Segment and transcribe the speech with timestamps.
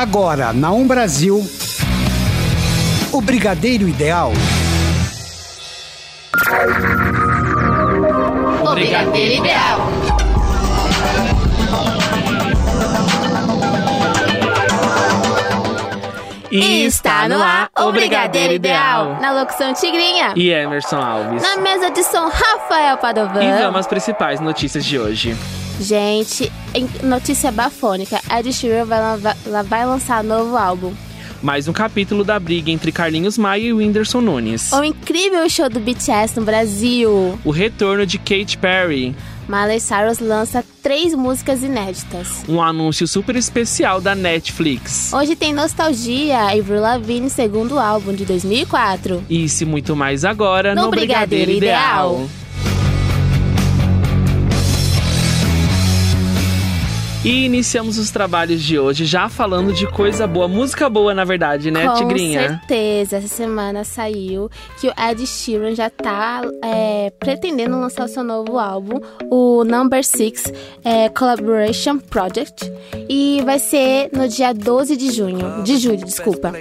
[0.00, 1.46] Agora, na Um Brasil,
[3.12, 4.32] o Brigadeiro Ideal.
[8.64, 9.78] O Brigadeiro Ideal.
[16.50, 19.18] E está no ar o Brigadeiro Ideal.
[19.20, 20.32] Na locução Tigrinha.
[20.34, 21.42] E Emerson Alves.
[21.42, 23.44] Na mesa de som Rafael Padovan.
[23.44, 25.36] E vamos às principais notícias de hoje.
[25.80, 26.52] Gente,
[27.02, 28.20] notícia bafônica.
[28.30, 30.92] Ed Sheeran vai, vai lançar novo álbum.
[31.42, 34.70] Mais um capítulo da briga entre Carlinhos Maia e Whindersson Nunes.
[34.72, 37.38] O incrível show do BTS no Brasil.
[37.42, 39.16] O retorno de Katy Perry.
[39.48, 42.44] Miley Cyrus lança três músicas inéditas.
[42.46, 45.10] Um anúncio super especial da Netflix.
[45.14, 49.24] Hoje tem Nostalgia e Avril Lavigne segundo álbum de 2004.
[49.30, 52.12] Isso e muito mais agora no, no Brigadeiro, Brigadeiro Ideal.
[52.12, 52.69] Ideal.
[57.22, 61.70] E iniciamos os trabalhos de hoje já falando de coisa boa, música boa, na verdade,
[61.70, 62.48] né, Com Tigrinha?
[62.48, 63.18] certeza.
[63.18, 64.48] Essa semana saiu
[64.80, 69.00] que o Ed Sheeran já tá é, pretendendo lançar o seu novo álbum,
[69.30, 70.50] o Number Six
[70.82, 72.72] é, Collaboration Project.
[73.06, 75.62] E vai ser no dia 12 de junho.
[75.62, 76.52] De julho, desculpa.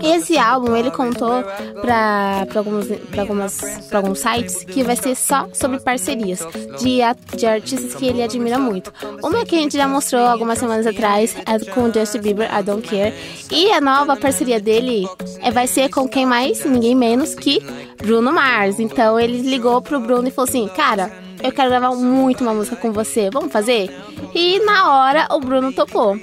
[0.00, 1.42] Esse álbum, ele contou
[1.80, 6.46] pra, pra, alguns, pra, algumas, pra alguns sites que vai ser só sobre parcerias
[6.78, 6.98] de,
[7.36, 8.92] de artistas que ele admira muito.
[9.24, 12.86] Uma que a gente já mostrou algumas semanas atrás é com Justin Bieber, I Don't
[12.86, 13.14] Care.
[13.50, 15.08] E a nova parceria dele
[15.40, 16.64] é, vai ser com quem mais?
[16.64, 17.60] Ninguém menos que
[17.96, 18.78] Bruno Mars.
[18.78, 21.10] Então ele ligou pro Bruno e falou assim: Cara,
[21.42, 23.90] eu quero gravar muito uma música com você, vamos fazer?
[24.34, 26.16] E na hora o Bruno topou.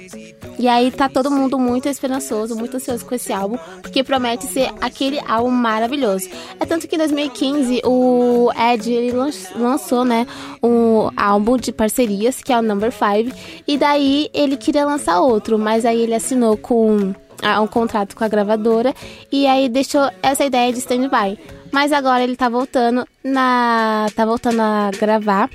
[0.58, 4.70] E aí tá todo mundo muito esperançoso, muito ansioso com esse álbum, porque promete ser
[4.80, 6.28] aquele álbum maravilhoso.
[6.58, 9.12] É tanto que em 2015 o Ed ele
[9.56, 10.26] lançou, né,
[10.62, 15.58] um álbum de parcerias, que é o Number 5, e daí ele queria lançar outro,
[15.58, 18.94] mas aí ele assinou com ah, um contrato com a gravadora
[19.30, 21.38] e aí deixou essa ideia de stand-by.
[21.70, 25.50] Mas agora ele tá voltando na tá voltando a gravar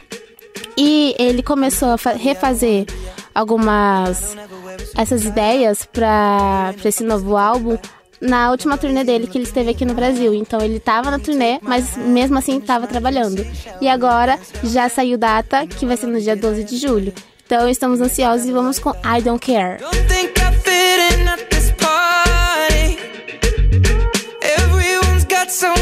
[0.78, 2.85] e ele começou a refazer
[3.34, 4.35] algumas
[4.96, 7.78] essas ideias para esse novo álbum
[8.19, 10.34] na última turnê dele que ele esteve aqui no Brasil.
[10.34, 13.46] Então ele estava na turnê, mas mesmo assim estava trabalhando.
[13.81, 17.13] E agora já saiu data que vai ser no dia 12 de julho.
[17.46, 19.79] Então estamos ansiosos e vamos com I Don't Care.
[25.62, 25.81] so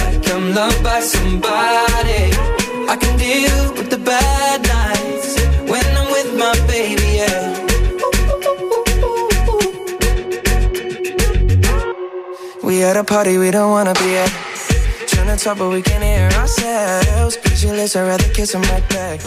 [0.51, 2.23] I'm loved by somebody.
[2.91, 5.39] I can deal with the bad nights
[5.71, 7.67] when I'm with my baby, yeah.
[12.61, 14.29] We at a party we don't wanna be at.
[15.07, 17.37] Trying to talk, but we can't hear ourselves.
[17.37, 19.21] Pictureless, I'd rather kiss them right back.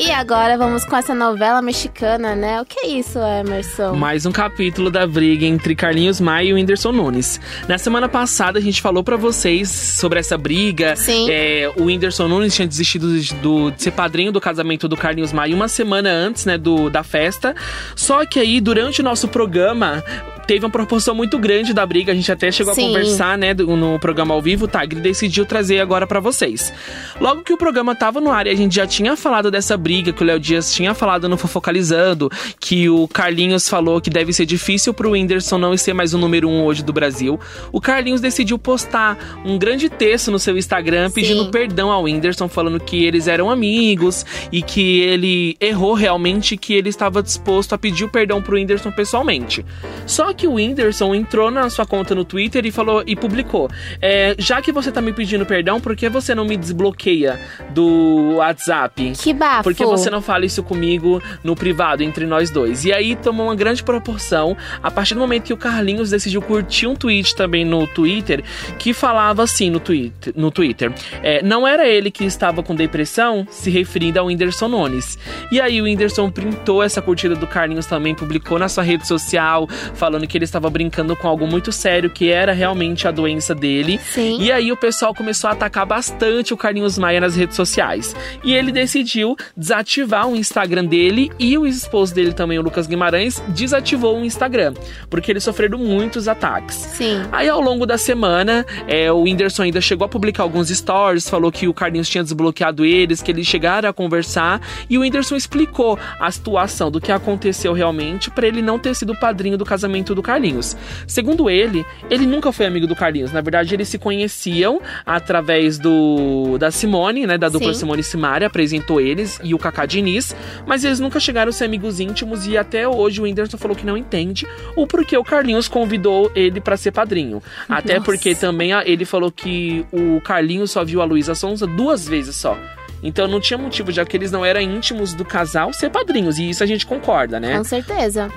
[0.00, 2.62] E agora vamos com essa novela mexicana, né?
[2.62, 3.96] O que é isso, Emerson?
[3.96, 7.40] Mais um capítulo da briga entre Carlinhos Maia e o Whindersson Nunes.
[7.66, 10.94] Na semana passada a gente falou para vocês sobre essa briga.
[10.94, 11.28] Sim.
[11.28, 15.32] É, o Whindersson Nunes tinha desistido de, do, de ser padrinho do casamento do Carlinhos
[15.32, 17.56] Maia uma semana antes, né, do, da festa.
[17.96, 20.04] Só que aí, durante o nosso programa,
[20.48, 22.10] teve uma proporção muito grande da briga.
[22.10, 22.84] A gente até chegou Sim.
[22.84, 24.64] a conversar, né, no programa ao vivo.
[24.64, 26.72] O Tagre decidiu trazer agora para vocês.
[27.20, 29.87] Logo que o programa tava no ar e a gente já tinha falado dessa briga,
[29.88, 34.44] que o Léo Dias tinha falado no Fofocalizando, que o Carlinhos falou que deve ser
[34.44, 37.40] difícil pro Whindersson não ser mais o número um hoje do Brasil.
[37.72, 41.50] O Carlinhos decidiu postar um grande texto no seu Instagram pedindo Sim.
[41.50, 46.88] perdão ao Whindersson, falando que eles eram amigos e que ele errou realmente, que ele
[46.88, 49.64] estava disposto a pedir o perdão pro Whindersson pessoalmente.
[50.06, 53.70] Só que o Whindersson entrou na sua conta no Twitter e falou e publicou:
[54.00, 58.34] é, já que você tá me pedindo perdão, por que você não me desbloqueia do
[58.36, 59.12] WhatsApp?
[59.18, 59.64] Que bafo.
[59.78, 62.84] Por que você não fala isso comigo no privado, entre nós dois?
[62.84, 66.86] E aí tomou uma grande proporção a partir do momento que o Carlinhos decidiu curtir
[66.86, 68.42] um tweet também no Twitter
[68.78, 70.92] que falava assim no Twitter: no Twitter
[71.22, 75.18] é, não era ele que estava com depressão, se referindo ao Whindersson Nunes.
[75.50, 79.68] E aí o Whindersson printou essa curtida do Carlinhos também, publicou na sua rede social,
[79.94, 83.98] falando que ele estava brincando com algo muito sério, que era realmente a doença dele.
[83.98, 84.38] Sim.
[84.40, 88.14] E aí o pessoal começou a atacar bastante o Carlinhos Maia nas redes sociais.
[88.44, 93.42] E ele decidiu desativar o Instagram dele e o esposo dele também, o Lucas Guimarães,
[93.48, 94.72] desativou o Instagram,
[95.10, 96.76] porque eles sofreram muitos ataques.
[96.76, 97.22] Sim.
[97.32, 101.50] Aí ao longo da semana, é, o Whindersson ainda chegou a publicar alguns stories, falou
[101.50, 105.98] que o Carlinhos tinha desbloqueado eles, que eles chegaram a conversar, e o Whindersson explicou
[106.20, 110.14] a situação do que aconteceu realmente para ele não ter sido o padrinho do casamento
[110.14, 110.76] do Carlinhos.
[111.04, 113.32] Segundo ele, ele nunca foi amigo do Carlinhos.
[113.32, 117.80] Na verdade, eles se conheciam através do da Simone, né, da dupla Sim.
[117.80, 120.34] Simone Simaria, apresentou eles e o Kaká Diniz,
[120.66, 123.86] mas eles nunca chegaram a ser amigos íntimos e até hoje o Whindersson falou que
[123.86, 124.46] não entende
[124.76, 127.42] o porquê o Carlinhos convidou ele para ser padrinho.
[127.68, 128.04] Até Nossa.
[128.04, 132.56] porque também ele falou que o Carlinhos só viu a Luísa Sonza duas vezes só.
[133.02, 136.38] Então não tinha motivo, já que eles não eram íntimos do casal, ser padrinhos.
[136.38, 137.56] E isso a gente concorda, né?
[137.56, 138.30] Com certeza.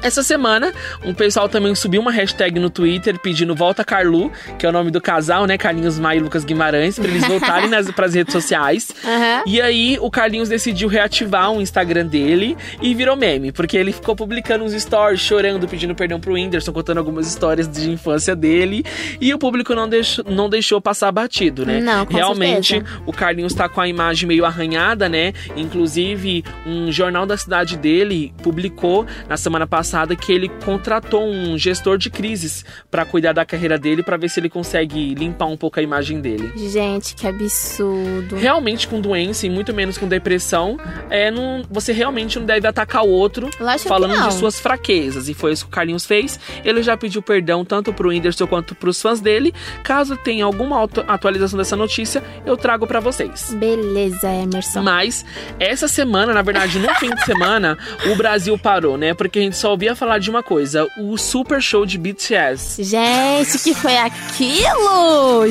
[0.00, 0.72] Essa semana,
[1.04, 4.92] um pessoal também subiu uma hashtag no Twitter pedindo Volta Carlu, que é o nome
[4.92, 5.58] do casal, né?
[5.58, 8.92] Carlinhos Maia e Lucas Guimarães, pra eles voltarem nas, pras redes sociais.
[9.04, 9.42] Aham.
[9.44, 14.14] E aí, o Carlinhos decidiu reativar o Instagram dele e virou meme, porque ele ficou
[14.14, 18.84] publicando uns stories, chorando, pedindo perdão pro Whindersson, contando algumas histórias de infância dele.
[19.20, 21.80] E o público não deixou, não deixou passar batido, né?
[21.80, 23.02] Não, com Realmente, certeza.
[23.04, 25.32] o Carlinhos tá com a imagem meio arranhada, né?
[25.56, 31.98] Inclusive, um jornal da cidade dele publicou na semana passada que ele contratou um gestor
[31.98, 35.78] de crises pra cuidar da carreira dele, pra ver se ele consegue limpar um pouco
[35.78, 38.36] a imagem dele Gente, que absurdo.
[38.36, 40.78] realmente com doença e muito menos com depressão,
[41.10, 45.28] é, não, você realmente não deve atacar o outro Lógico falando de suas fraquezas.
[45.28, 46.38] E foi isso que o Carlinhos fez.
[46.64, 49.52] Ele já pediu perdão tanto pro Whindersson quanto pros fãs dele.
[49.82, 53.52] Caso tenha alguma atualização dessa notícia, eu trago pra vocês.
[53.54, 54.82] Beleza, Emerson.
[54.82, 55.24] Mas
[55.58, 57.76] essa semana, na verdade, no fim de semana,
[58.10, 59.14] o Brasil parou, né?
[59.14, 62.82] Porque a gente só ouvia falar de uma coisa: o super show de BTS.
[62.82, 65.42] Gente, que foi aquilo?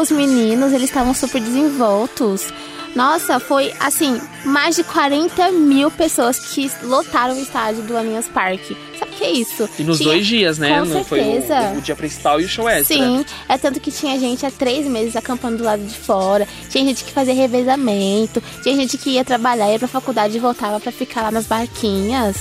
[0.00, 2.52] Os meninos, eles estavam super desenvoltos.
[2.94, 8.76] Nossa, foi assim, mais de 40 mil pessoas que lotaram o estádio do Allianz Parque.
[8.98, 9.68] Sabe o que é isso?
[9.78, 10.78] E nos Tinha- dois dias, né?
[10.78, 11.72] Com Não foi o, certeza.
[11.76, 12.96] o dia principal e o show extra.
[12.96, 16.84] Sim, é tanto que tinha gente há três meses acampando do lado de fora, tinha
[16.84, 20.92] gente que fazia revezamento, tinha gente que ia trabalhar, ia pra faculdade e voltava pra
[20.92, 22.36] ficar lá nas barquinhas.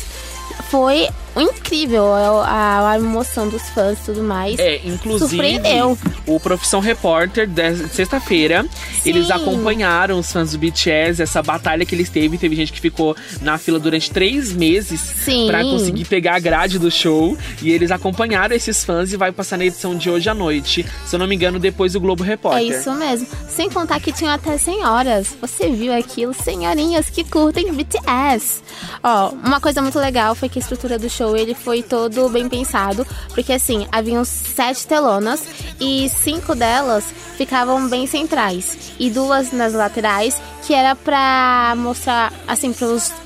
[0.69, 1.09] Foi
[1.41, 4.59] incrível a, a emoção dos fãs e tudo mais.
[4.59, 5.97] É, inclusive, Surpreendeu.
[6.27, 8.65] o Profissão Repórter, de sexta-feira,
[9.05, 12.37] eles acompanharam os fãs do BTS, essa batalha que eles teve.
[12.37, 15.47] Teve gente que ficou na fila durante três meses Sim.
[15.47, 17.37] pra conseguir pegar a grade do show.
[17.61, 20.85] E eles acompanharam esses fãs e vai passar na edição de hoje à noite.
[21.05, 22.61] Se eu não me engano, depois do Globo Repórter.
[22.61, 23.27] É isso mesmo.
[23.47, 25.35] Sem contar que tinham até senhoras.
[25.41, 26.33] Você viu aquilo?
[26.33, 28.61] Senhorinhas que curtem BTS.
[29.03, 32.47] Ó, uma coisa muito legal foi que a estrutura do show ele foi todo bem
[32.49, 33.05] pensado.
[33.33, 35.43] Porque assim, haviam sete telonas
[35.79, 37.05] e cinco delas
[37.37, 38.77] ficavam bem centrais.
[38.99, 42.73] E duas nas laterais, que era pra mostrar, assim,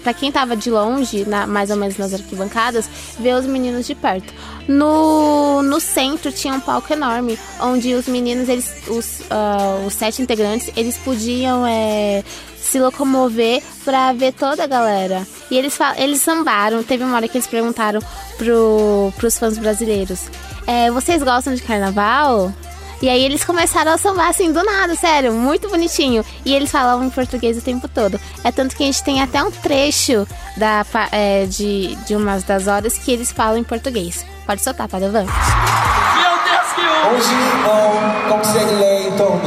[0.04, 2.90] pra quem tava de longe, na- mais ou menos nas arquibancadas,
[3.20, 4.34] ver os meninos de perto.
[4.68, 10.22] No, no centro tinha um palco enorme, onde os meninos, eles, os, ah, os sete
[10.22, 12.24] integrantes, eles podiam é,
[12.62, 15.26] se locomover pra ver toda a galera.
[15.50, 18.02] E eles, eles sambaram, teve uma hora que eles perguntaram
[18.38, 20.30] pro, pros fãs brasileiros,
[20.68, 22.54] é, vocês gostam de carnaval?
[23.02, 26.26] E aí eles começaram a sambar assim do nada, sério, muito bonitinho.
[26.44, 28.20] E eles falavam em português o tempo todo.
[28.44, 32.68] É tanto que a gente tem até um trecho da, é, de, de umas das
[32.68, 34.26] horas que eles falam em português.
[34.46, 35.26] Pode soltar, Padawan.
[35.26, 35.32] Meu
[36.44, 36.82] Deus, que!
[37.08, 39.40] Hoje não consegue ler, então,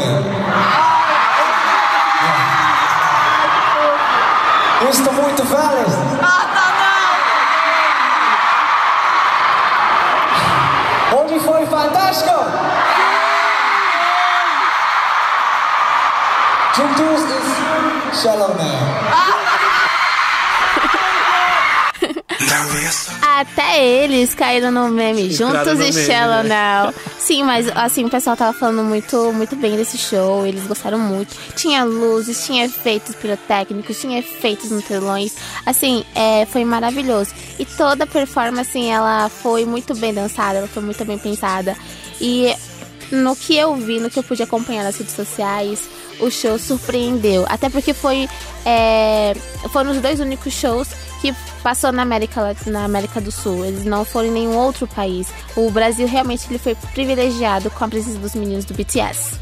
[4.81, 4.87] mesmo.
[4.87, 5.95] Eu estou muito feliz.
[11.19, 12.31] Onde foi fantástico?
[16.75, 19.01] Juntos is shallow now.
[23.41, 26.83] Até eles caíram no meme Entraram juntos no e meme, Shallow né?
[26.85, 26.95] Now.
[27.19, 31.35] Sim, mas assim, o pessoal tava falando muito, muito bem desse show, eles gostaram muito.
[31.57, 35.35] Tinha luzes, tinha efeitos pirotécnicos, tinha efeitos no telões.
[35.65, 37.31] Assim, é, foi maravilhoso.
[37.59, 41.75] E toda a performance, assim, ela foi muito bem dançada, ela foi muito bem pensada.
[42.21, 42.55] E
[43.11, 45.89] no que eu vi, no que eu pude acompanhar nas redes sociais,
[46.21, 47.47] o show surpreendeu.
[47.49, 48.29] Até porque foi
[48.65, 49.35] é,
[49.73, 50.89] foram os dois únicos shows
[51.21, 53.65] que passou na América, Lat- na América do Sul.
[53.65, 55.29] Eles não foram em nenhum outro país.
[55.57, 59.39] O Brasil realmente ele foi privilegiado com a presença dos meninos do BTS.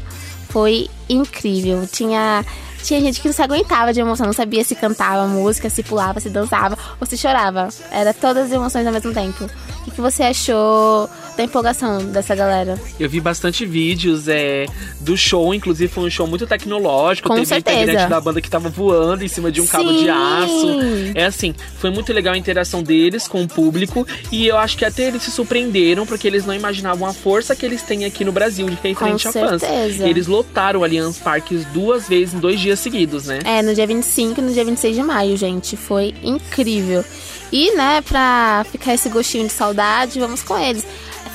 [0.49, 1.87] Foi incrível.
[1.91, 2.43] Tinha,
[2.83, 6.19] tinha gente que não se aguentava de emoção, não sabia se cantava música, se pulava,
[6.19, 6.77] se dançava.
[6.99, 7.69] você chorava.
[7.91, 9.45] Era todas as emoções ao mesmo tempo.
[9.45, 11.09] O que, que você achou
[11.39, 12.77] da empolgação dessa galera?
[12.99, 14.65] Eu vi bastante vídeos é,
[14.99, 17.29] do show, inclusive foi um show muito tecnológico.
[17.29, 17.77] Com Teve certeza.
[17.77, 20.03] a internet da banda que tava voando em cima de um cabo Sim.
[20.03, 20.67] de aço.
[21.15, 24.83] É assim, foi muito legal a interação deles com o público e eu acho que
[24.83, 28.33] até eles se surpreenderam porque eles não imaginavam a força que eles têm aqui no
[28.33, 30.07] Brasil de referente Com certeza.
[30.07, 33.39] Eles lotaram o Allianz Parques duas vezes em dois dias seguidos, né?
[33.45, 35.77] É, no dia 25 e no dia 26 de maio, gente.
[35.77, 37.03] Foi incrível.
[37.51, 40.85] E, né, pra ficar esse gostinho de saudade, vamos com eles.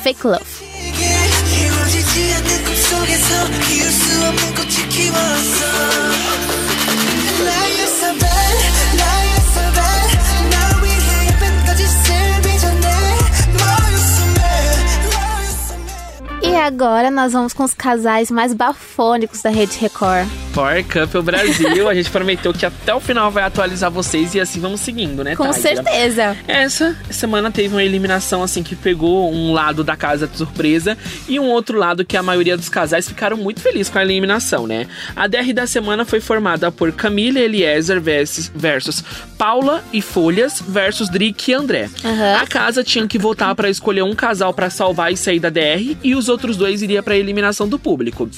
[0.05, 0.55] Fake Love.
[16.43, 20.29] E agora nós vamos com os casais mais bafônicos da Rede Record.
[20.53, 24.61] Power Couple Brasil, a gente prometeu que até o final vai atualizar vocês e assim
[24.61, 26.37] vamos seguindo, né, Com certeza.
[26.47, 30.97] Essa semana teve uma eliminação assim que pegou um lado da casa de surpresa
[31.29, 34.67] e um outro lado que a maioria dos casais ficaram muito felizes com a eliminação,
[34.67, 34.87] né?
[35.17, 39.03] A DR da semana foi formada por Camila Eliezer versus, versus
[39.37, 41.91] Paula e Folhas versus Drick e André.
[42.05, 42.37] Aham.
[42.41, 45.97] A casa tinha que votar para escolher um casal para salvar e sair da DR
[46.03, 48.29] e os outros dois iria para eliminação do público.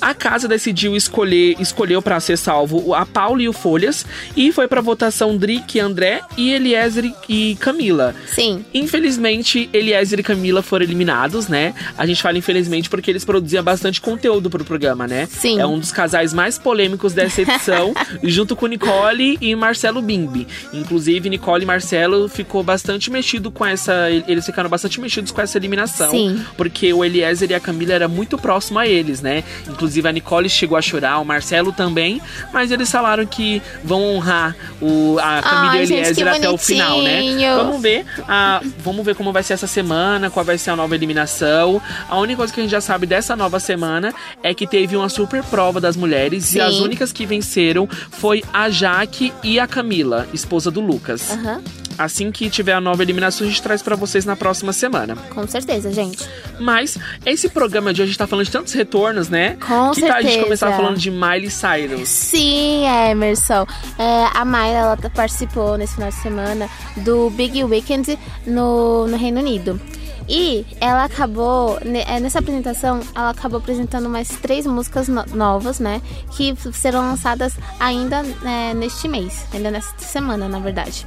[0.00, 4.04] A casa decidiu escolher escolheu para ser salvo a Paula e o Folhas
[4.36, 8.14] e foi para votação Drick André e Eliezer e Camila.
[8.26, 8.64] Sim.
[8.72, 11.74] Infelizmente, Eliezer e Camila foram eliminados, né?
[11.96, 15.26] A gente fala infelizmente porque eles produziam bastante conteúdo pro programa, né?
[15.30, 15.60] Sim.
[15.60, 20.46] É um dos casais mais polêmicos dessa edição, junto com Nicole e Marcelo Bimbi.
[20.72, 24.10] Inclusive, Nicole e Marcelo ficou bastante mexido com essa.
[24.10, 26.10] Eles ficaram bastante mexidos com essa eliminação.
[26.10, 26.44] Sim.
[26.56, 29.44] Porque o Eliezer e a Camila era muito próximo a eles, né?
[29.68, 32.20] Inclusive a Nicole chegou a chorar, o Marcelo também,
[32.52, 37.02] mas eles falaram que vão honrar o, a Camila Ai, e Eliezer até o final,
[37.02, 37.20] né?
[37.56, 40.94] Vamos ver, a, vamos ver como vai ser essa semana, qual vai ser a nova
[40.94, 41.80] eliminação.
[42.08, 45.08] A única coisa que a gente já sabe dessa nova semana é que teve uma
[45.08, 46.58] super prova das mulheres Sim.
[46.58, 51.30] e as únicas que venceram foi a Jaque e a Camila, esposa do Lucas.
[51.30, 51.62] Aham.
[52.00, 55.16] Assim que tiver a nova eliminação, a gente traz pra vocês na próxima semana.
[55.34, 56.26] Com certeza, gente.
[56.58, 59.56] Mas esse programa de hoje a gente tá falando de tantos retornos, né?
[59.56, 60.42] Com que tal a gente certeza.
[60.44, 62.08] começar falando de Miley Cyrus?
[62.08, 63.66] Sim, Emerson.
[63.98, 69.16] É, a Mayra ela t- participou nesse final de semana do Big Weekend no, no
[69.16, 69.80] Reino Unido.
[70.32, 76.00] E ela acabou, é, nessa apresentação, ela acabou apresentando mais três músicas no- novas, né?
[76.36, 81.04] Que serão lançadas ainda né, neste mês, ainda nesta semana, na verdade.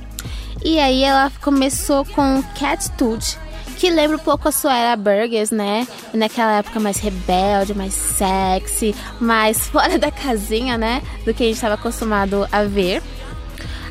[0.63, 3.37] E aí ela começou com Cat Tude,
[3.83, 5.85] que lembra um pouco a Suela Burgers, né?
[6.13, 11.01] Naquela época mais rebelde, mais sexy, mais fora da casinha, né?
[11.25, 13.03] Do que a gente estava acostumado a ver.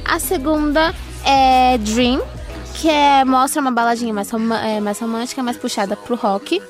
[0.03, 0.95] A segunda
[1.27, 2.23] é Dream,
[2.77, 6.63] que é, mostra uma baladinha mais, roma- é, mais romântica, mais puxada pro rock.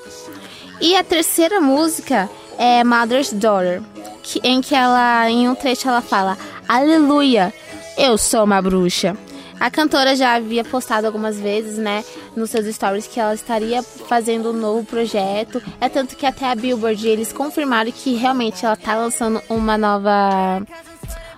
[0.81, 3.81] E a terceira música é Mother's Daughter,
[4.21, 6.37] que, em que ela, em um trecho, ela fala:
[6.69, 7.55] Aleluia,
[7.97, 9.17] eu sou uma bruxa.
[9.63, 12.05] A cantora já havia postado algumas vezes, né,
[12.35, 15.63] nos seus stories que ela estaria fazendo um novo projeto.
[15.81, 20.67] É tanto que até a Billboard eles confirmaram que realmente ela tá lançando uma nova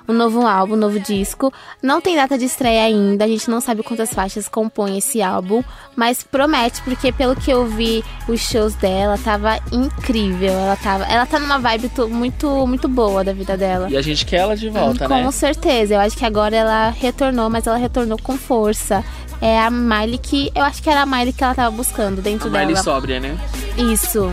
[0.08, 1.52] um novo álbum, um novo disco.
[1.82, 5.62] Não tem data de estreia ainda, a gente não sabe quantas faixas compõem esse álbum,
[5.96, 10.50] mas promete, porque pelo que eu vi os shows dela, tava incrível.
[10.52, 13.88] Ela tava, ela tá numa vibe muito muito boa da vida dela.
[13.90, 15.30] E a gente quer ela de volta, com né?
[15.30, 19.04] certeza, eu acho que agora ela retornou, mas ela retornou com força.
[19.40, 22.48] É a Miley que eu acho que era a Miley que ela tava buscando dentro
[22.48, 22.82] A Miley dela.
[22.82, 23.36] sóbria, né?
[23.76, 24.32] Isso.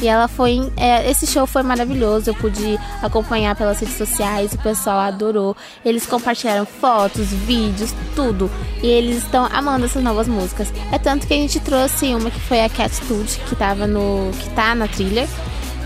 [0.00, 0.70] E ela foi.
[0.76, 2.30] é, esse show foi maravilhoso.
[2.30, 4.52] Eu pude acompanhar pelas redes sociais.
[4.52, 5.56] O pessoal adorou.
[5.84, 8.50] Eles compartilharam fotos, vídeos, tudo.
[8.82, 10.72] E eles estão amando essas novas músicas.
[10.92, 14.30] É tanto que a gente trouxe uma que foi a Cat Tude, que tava no.
[14.38, 15.26] que tá na trilha.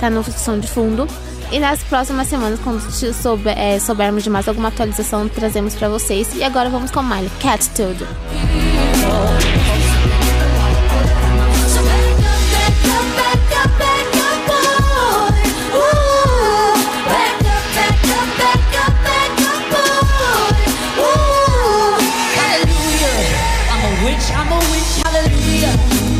[0.00, 1.06] Tá no som de fundo.
[1.52, 2.80] E nas próximas semanas, quando
[3.12, 6.34] souber- é, soubermos de mais alguma atualização, trazemos pra vocês.
[6.36, 8.06] E agora vamos com Miley, Cat Tude.
[25.62, 26.10] Oh.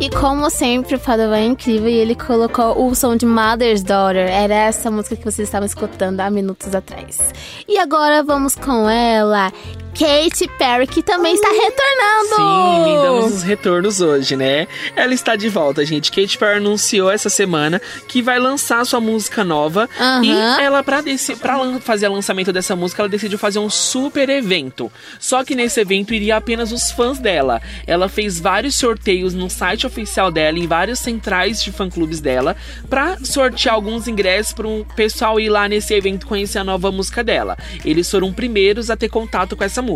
[0.00, 4.28] E como sempre, o Padovan é incrível e ele colocou o som de Mother's Daughter.
[4.30, 7.18] Era essa música que vocês estavam escutando há minutos atrás.
[7.66, 9.52] E agora vamos com ela,
[9.98, 12.36] Katy Perry, que também está retornando.
[12.36, 14.68] Sim, lindamos os retornos hoje, né?
[14.94, 16.12] Ela está de volta, gente.
[16.12, 19.88] Katy Perry anunciou essa semana que vai lançar sua música nova.
[20.22, 20.30] E
[20.62, 24.90] ela, pra, desse, pra fazer o lançamento dessa música, ela decidiu fazer um super evento.
[25.18, 27.60] Só que nesse evento iria apenas os fãs dela.
[27.84, 32.56] Ela fez vários sorteios no site oficial dela, em vários centrais de fã-clubes dela,
[32.88, 37.24] pra sortear alguns ingressos para um pessoal ir lá nesse evento conhecer a nova música
[37.24, 37.56] dela.
[37.84, 39.87] Eles foram primeiros a ter contato com essa música.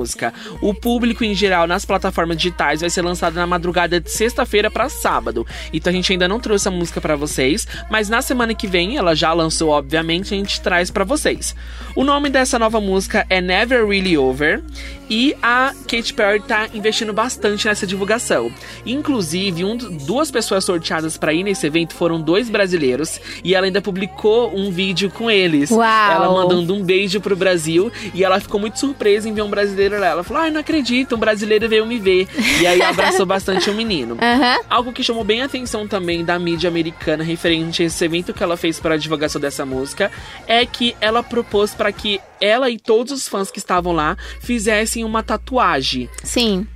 [0.61, 4.88] O público em geral nas plataformas digitais vai ser lançado na madrugada de sexta-feira para
[4.88, 5.46] sábado.
[5.72, 8.96] Então a gente ainda não trouxe a música para vocês, mas na semana que vem
[8.96, 11.54] ela já lançou, obviamente, a gente traz para vocês.
[11.94, 14.62] O nome dessa nova música é Never Really Over
[15.11, 18.50] e a Katy Perry tá investindo bastante nessa divulgação.
[18.87, 23.82] Inclusive, um, duas pessoas sorteadas para ir nesse evento foram dois brasileiros e ela ainda
[23.82, 25.70] publicou um vídeo com eles.
[25.70, 26.12] Uau!
[26.12, 29.81] Ela mandando um beijo pro Brasil e ela ficou muito surpresa em ver um brasileiro
[29.88, 30.08] lá.
[30.08, 32.28] Ela falou: Ai, não acredito, um brasileiro veio me ver.
[32.60, 34.16] E aí abraçou bastante o menino.
[34.22, 34.58] Aham.
[34.68, 38.42] Algo que chamou bem a atenção também da mídia americana referente a esse evento que
[38.42, 40.10] ela fez para a divulgação dessa música
[40.46, 45.04] é que ela propôs para que ela e todos os fãs que estavam lá fizessem
[45.04, 46.08] uma tatuagem.
[46.24, 46.66] Sim.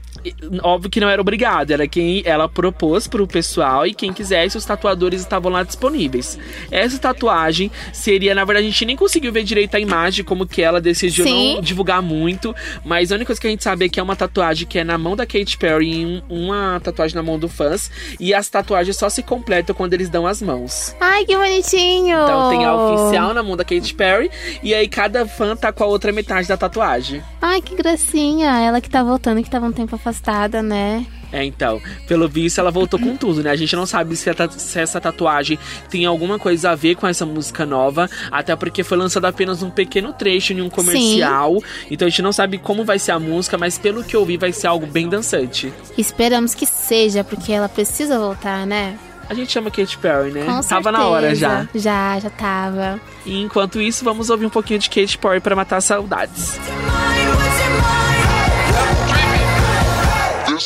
[0.62, 4.64] Óbvio que não era obrigado, era quem ela propôs pro pessoal e quem quisesse, os
[4.64, 6.38] tatuadores estavam lá disponíveis.
[6.71, 10.62] Essa tatuagem seria, na verdade, a gente nem conseguiu ver direito a imagem, como que
[10.62, 11.54] ela decidiu Sim.
[11.56, 12.54] não divulgar muito,
[12.85, 14.85] mas a única coisa que a gente sabe é que é uma tatuagem que é
[14.85, 17.90] na mão da Katy Perry e um- uma tatuagem na mão do fãs,
[18.21, 20.95] e as tatuagens só se completam quando eles dão as mãos.
[21.00, 22.16] Ai, que bonitinho.
[22.23, 24.30] Então tem a oficial na mão da Katy Perry,
[24.62, 27.23] e aí cada fã tá com a outra metade da tatuagem.
[27.40, 28.61] Ai, que gracinha.
[28.61, 30.15] Ela que tá voltando, que tava um tempo afastada,
[30.62, 31.06] né?
[31.32, 33.50] É, então, pelo visto ela voltou com tudo, né?
[33.50, 35.58] A gente não sabe se, a se essa tatuagem
[35.90, 39.70] tem alguma coisa a ver com essa música nova, até porque foi lançado apenas um
[39.70, 41.62] pequeno trecho em um comercial.
[41.90, 44.37] Então a gente não sabe como vai ser a música, mas pelo que eu vi
[44.37, 45.73] vai ser algo bem dançante.
[45.99, 48.96] Esperamos que seja, porque ela precisa voltar, né?
[49.28, 50.44] A gente chama Katy Perry, né?
[50.44, 51.66] Com Tava na hora já.
[51.75, 53.00] Já, já tava.
[53.25, 56.56] E enquanto isso, vamos ouvir um pouquinho de Katy Perry pra matar saudades.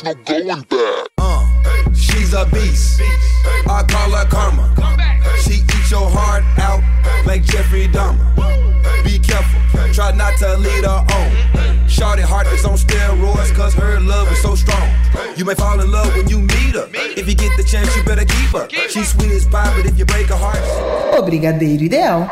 [0.02, 1.06] There's no going back.
[1.18, 3.02] Uh, she's a beast.
[3.68, 4.72] I call her karma.
[5.42, 6.82] She eats your heart out
[7.26, 8.34] like Jeffrey Dahmer.
[9.04, 9.60] Be careful,
[9.92, 11.88] try not to lead her on.
[11.88, 14.88] Shorty heart is on steroids, cause her love is so strong.
[15.36, 16.88] You may fall in love when you meet her.
[16.94, 18.68] If you get the chance, you better keep her.
[18.88, 20.60] She's sweet as pie, but if you break her heart,
[21.18, 22.30] O Brigadeiro Ideal.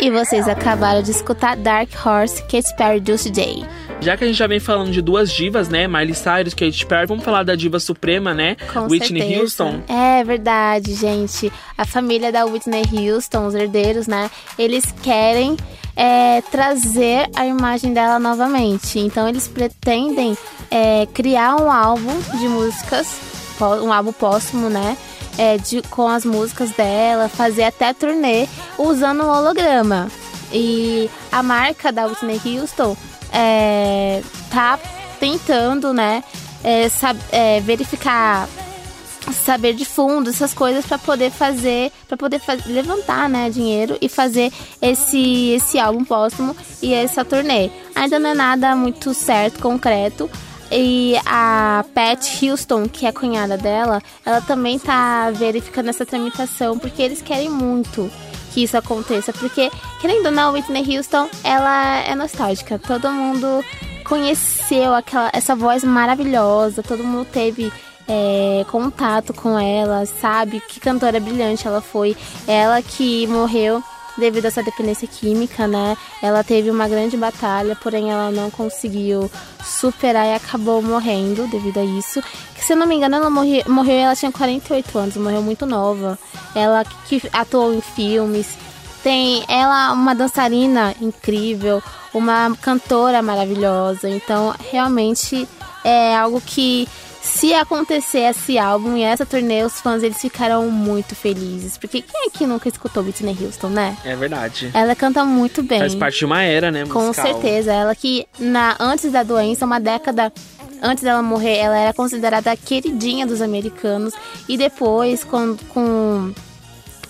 [0.00, 3.64] E vocês acabaram de escutar Dark Horse, Katy Perry, Juicy J.
[4.04, 5.88] Já que a gente já vem falando de duas divas, né?
[5.88, 8.54] Miley Cyrus, Katy Perry, vamos falar da diva suprema, né?
[8.70, 9.40] Com Whitney certeza.
[9.40, 9.82] Houston.
[9.88, 11.50] É verdade, gente.
[11.76, 14.30] A família da Whitney Houston, os herdeiros, né?
[14.58, 15.56] Eles querem
[15.96, 18.98] é, trazer a imagem dela novamente.
[18.98, 20.36] Então eles pretendem
[20.70, 23.18] é, criar um álbum de músicas,
[23.82, 24.98] um álbum póstumo, né?
[25.38, 28.46] É, de, com as músicas dela, fazer até turnê
[28.78, 30.10] usando um holograma.
[30.52, 32.94] E a marca da Whitney Houston
[33.34, 34.78] é, tá
[35.20, 36.22] tentando, né?
[36.62, 38.48] é, sab- é, verificar
[39.44, 44.08] saber de fundo, essas coisas para poder fazer, para poder faz- levantar, né, dinheiro e
[44.08, 47.70] fazer esse esse álbum póstumo e essa turnê.
[47.94, 50.30] Ainda não é nada muito certo, concreto.
[50.70, 56.78] E a Pat Houston, que é a cunhada dela, ela também tá verificando essa tramitação
[56.78, 58.10] porque eles querem muito
[58.54, 59.68] que isso aconteça, porque
[60.00, 62.78] querendo ou não, Whitney Houston, ela é nostálgica.
[62.78, 63.64] Todo mundo
[64.04, 67.72] conheceu aquela essa voz maravilhosa, todo mundo teve
[68.06, 72.16] é, contato com ela, sabe que cantora brilhante ela foi.
[72.46, 73.82] Ela que morreu
[74.16, 75.96] devido a essa dependência química, né?
[76.22, 79.30] Ela teve uma grande batalha, porém ela não conseguiu
[79.64, 82.22] superar e acabou morrendo devido a isso.
[82.54, 86.18] Que, se não me engano, ela morreu, morreu ela tinha 48 anos, morreu muito nova.
[86.54, 88.56] Ela que atuou em filmes,
[89.02, 94.08] tem ela uma dançarina incrível, uma cantora maravilhosa.
[94.08, 95.48] Então, realmente
[95.84, 96.88] é algo que
[97.24, 102.26] se acontecer esse álbum e essa turnê, os fãs eles ficarão muito felizes, porque quem
[102.28, 103.96] aqui nunca escutou Whitney Houston, né?
[104.04, 104.70] É verdade.
[104.74, 105.78] Ela canta muito bem.
[105.78, 106.84] Faz parte de uma era, né?
[106.84, 107.26] Com musical.
[107.32, 110.30] certeza, ela que na antes da doença, uma década
[110.82, 114.12] antes dela morrer, ela era considerada a queridinha dos americanos
[114.46, 116.32] e depois com, com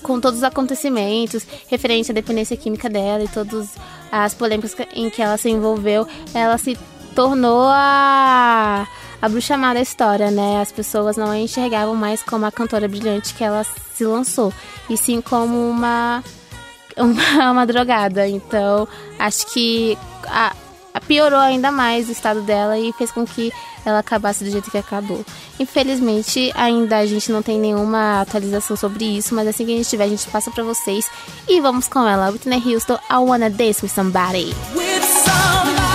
[0.01, 3.71] com todos os acontecimentos referente à dependência química dela e todas
[4.13, 6.79] as polêmicas que- em que ela se envolveu, ela se
[7.17, 8.87] tornou a
[9.25, 10.61] a bruxa má da história, né?
[10.61, 14.53] As pessoas não a enxergavam mais como a cantora brilhante que ela se lançou,
[14.91, 16.23] e sim como uma
[16.95, 18.29] uma, uma drogada.
[18.29, 18.87] Então,
[19.19, 20.55] acho que a,
[20.93, 23.51] a piorou ainda mais o estado dela e fez com que
[23.83, 25.25] ela acabasse do jeito que acabou.
[25.59, 29.89] Infelizmente, ainda a gente não tem nenhuma atualização sobre isso, mas assim que a gente
[29.89, 31.11] tiver, a gente passa pra vocês.
[31.49, 34.55] E vamos com ela, Whitney Houston, I Wanna Dance With Somebody.
[34.75, 35.94] with somebody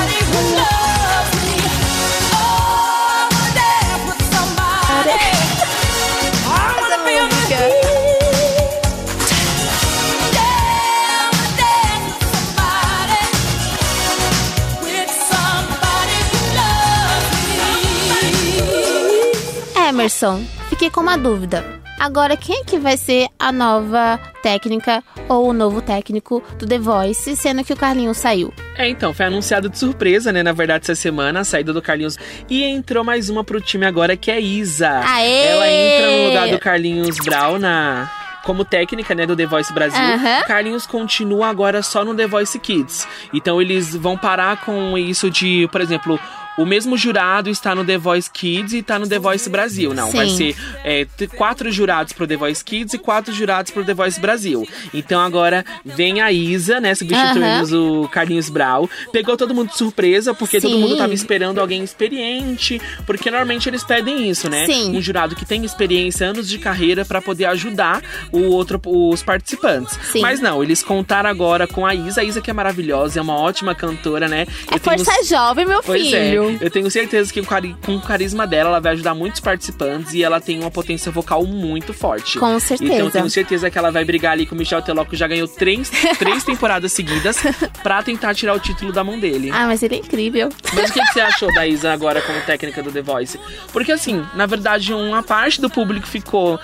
[19.99, 21.62] Emerson, fiquei com uma dúvida.
[21.99, 26.79] Agora, quem é que vai ser a nova técnica ou o novo técnico do The
[26.79, 28.53] Voice, sendo que o Carlinhos saiu?
[28.77, 32.17] É, então, foi anunciado de surpresa, né, na verdade, essa semana, a saída do Carlinhos.
[32.49, 35.01] E entrou mais uma pro time agora, que é Isa.
[35.03, 35.47] Aê!
[35.47, 38.09] Ela entra no lugar do Carlinhos Brau na...
[38.45, 40.43] Como técnica, né, do The Voice Brasil, Aham.
[40.47, 43.05] Carlinhos continua agora só no The Voice Kids.
[43.33, 46.17] Então eles vão parar com isso de, por exemplo,
[46.62, 49.93] o mesmo jurado está no The Voice Kids e está no The Voice Brasil.
[49.93, 50.54] Não, vai Sim.
[50.54, 54.67] ser é, quatro jurados pro The Voice Kids e quatro jurados pro The Voice Brasil.
[54.93, 58.89] Então agora vem a Isa, né, substituindo o Carlinhos Brau.
[59.12, 60.82] Pegou todo mundo de surpresa, porque todo Sim.
[60.82, 64.65] mundo tava esperando alguém experiente, porque normalmente eles pedem isso, né?
[64.65, 64.95] Sim.
[64.95, 69.98] Um jurado que tem experiência, anos de carreira, pra poder ajudar o outro, os participantes.
[70.12, 70.22] Sim.
[70.22, 72.22] Mas não, eles contaram agora com a Isa.
[72.22, 74.45] A Isa que é maravilhosa, é uma ótima cantora, né?
[74.72, 76.48] É Eu tenho- força jovem, meu Pois filho.
[76.48, 77.41] é, eu tenho certeza que
[77.85, 81.45] com o carisma dela, ela vai ajudar muitos participantes e ela tem uma potência vocal
[81.45, 82.38] muito forte.
[82.38, 82.93] Com certeza.
[82.93, 85.27] Então eu tenho certeza que ela vai brigar ali com o Michel Teló, que já
[85.27, 87.38] ganhou três, três temporadas seguidas,
[87.81, 89.49] pra tentar tirar o título da mão dele.
[89.53, 90.49] Ah, mas ele é incrível.
[90.73, 93.39] Mas o que, que você achou da Isa agora como técnica do The Voice?
[93.71, 96.59] Porque assim, na verdade, uma parte do público ficou.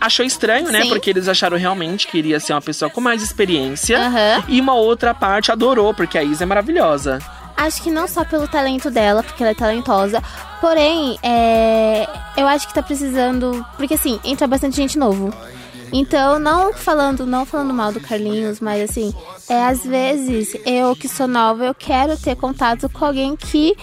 [0.00, 0.82] achou estranho, né?
[0.82, 0.88] Sim.
[0.88, 3.98] Porque eles acharam realmente que iria ser uma pessoa com mais experiência.
[3.98, 4.44] Aham.
[4.48, 7.18] E uma outra parte adorou, porque a Isa é maravilhosa.
[7.56, 10.22] Acho que não só pelo talento dela, porque ela é talentosa,
[10.60, 13.64] porém, é, eu acho que tá precisando.
[13.76, 15.32] Porque assim, entra bastante gente novo.
[15.92, 19.12] Então, não falando, não falando mal do Carlinhos, mas assim,
[19.48, 23.76] é, às vezes eu que sou nova, eu quero ter contato com alguém que.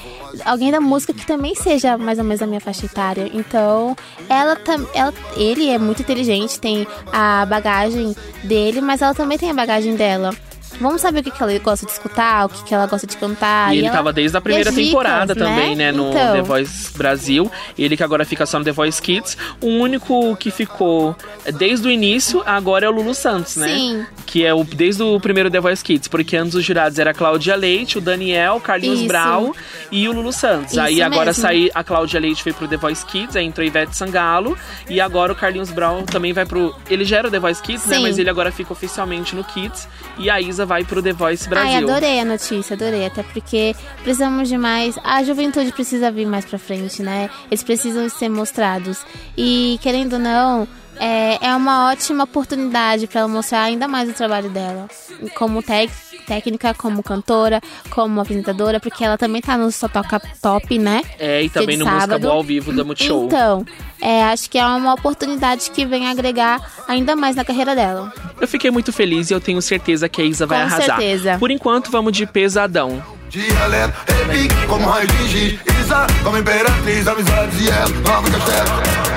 [0.46, 3.30] alguém da música que também seja mais ou menos a minha faixa etária.
[3.34, 3.96] Então,
[4.30, 4.58] ela,
[4.94, 9.96] ela ele é muito inteligente, tem a bagagem dele, mas ela também tem a bagagem
[9.96, 10.34] dela.
[10.80, 13.18] Vamos saber o que, que ela gosta de escutar, o que, que ela gosta de
[13.18, 13.74] cantar.
[13.74, 15.92] e ele ela- tava desde a e primeira as dicas, temporada também, né?
[15.92, 17.52] No Então, The Voice Brasil.
[17.78, 19.38] Ele que agora fica só no The Voice Kids.
[19.62, 21.16] O único que ficou
[21.56, 23.76] desde o início agora é o Lulu Santos, né?
[23.76, 24.06] Sim.
[24.38, 26.08] Que é o, desde o primeiro The Voice Kids.
[26.08, 29.08] Porque antes os jurados era a Cláudia Leite, o Daniel, Carlinhos Isso.
[29.08, 29.56] Brau
[29.92, 30.74] e o Lulu Santos.
[30.74, 31.42] Isso aí agora mesmo.
[31.42, 34.56] saí, a Cláudia Leite foi pro The Voice Kids, aí entrou Ivete Sangalo.
[34.88, 36.76] E agora o Carlinhos Brau também vai pro.
[36.88, 37.96] Ele já era o The Voice Kids, né?
[37.96, 38.04] Sim.
[38.04, 39.88] Mas ele agora fica oficialmente no Kids.
[40.20, 41.90] E a Isa vai pro The Voice Ai, Brasil.
[41.90, 43.08] adorei a notícia, adorei.
[43.08, 45.00] Até porque precisamos de mais.
[45.04, 47.28] A juventude precisa vir mais pra frente, né?
[47.50, 49.00] Eles precisam ser mostrados.
[49.36, 50.68] E, querendo ou não,
[51.00, 54.88] é, é uma ótima oportunidade pra ela mostrar ainda mais o trabalho dela.
[55.36, 55.92] Como tec-
[56.28, 61.02] técnica, como cantora, como apresentadora, porque ela também tá no Só Toca Top, né?
[61.18, 62.22] É, e também no Música sábado.
[62.22, 63.26] Boa ao Vivo da Multishow.
[63.26, 63.66] Então,
[64.02, 68.12] é, acho que é uma oportunidade que vem agregar ainda mais na carreira dela.
[68.40, 70.86] Eu fiquei muito feliz e eu tenho certeza que a Isa vai Com arrasar.
[70.98, 71.38] certeza.
[71.40, 73.02] Por enquanto, vamos de pesadão.
[73.30, 79.17] Dialento, repique como raio de giz Isa, como imperatriz, amizades e ela Nova castelo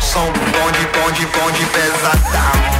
[0.00, 2.79] Falcão são bonde, bonde, bonde pesadão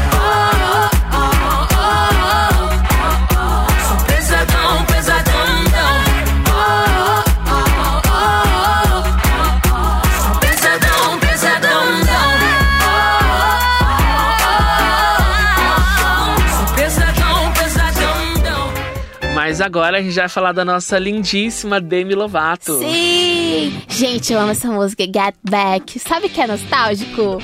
[19.51, 22.79] Mas agora a gente vai falar da nossa lindíssima Demi Lovato.
[22.79, 23.83] Sim!
[23.89, 25.99] Gente, eu amo essa música, Get Back.
[25.99, 27.43] Sabe que é nostálgico?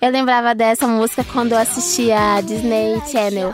[0.00, 3.52] Eu lembrava dessa música quando eu assistia a Disney Channel.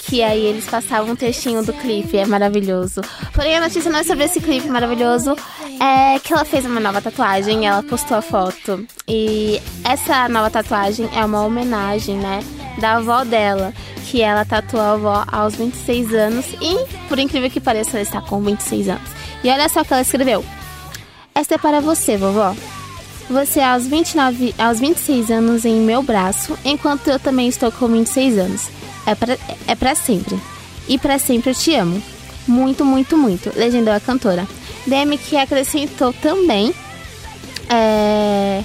[0.00, 3.00] Que aí eles passavam um trechinho do clipe, é maravilhoso.
[3.32, 5.34] Porém, a notícia não é sobre esse clipe maravilhoso,
[5.80, 8.86] é que ela fez uma nova tatuagem, ela postou a foto.
[9.08, 12.40] E essa nova tatuagem é uma homenagem, né,
[12.78, 13.72] da avó dela,
[14.10, 18.20] que ela tatuou a avó aos 26 anos e, por incrível que pareça, ela está
[18.22, 19.10] com 26 anos.
[19.44, 20.44] E olha só o que ela escreveu.
[21.34, 22.54] Esta é para você, vovó.
[23.28, 28.38] Você aos 29, aos 26 anos em meu braço, enquanto eu também estou com 26
[28.38, 28.68] anos.
[29.06, 30.40] É pra, é sempre.
[30.88, 32.02] E pra sempre eu te amo.
[32.46, 33.52] Muito, muito, muito.
[33.54, 34.48] Legendou a cantora.
[34.86, 36.74] Demi que acrescentou também.
[37.68, 38.62] É...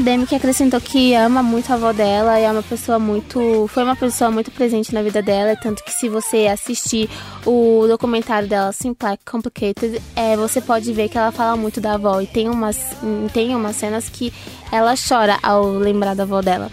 [0.00, 3.66] Demi que acrescentou que ama muito a avó dela e é uma pessoa muito.
[3.68, 5.54] Foi uma pessoa muito presente na vida dela.
[5.54, 7.10] Tanto que se você assistir
[7.44, 12.20] o documentário dela, Simple Complicated, é, você pode ver que ela fala muito da avó.
[12.20, 12.96] E tem umas,
[13.34, 14.32] tem umas cenas que
[14.72, 16.70] ela chora ao lembrar da avó dela.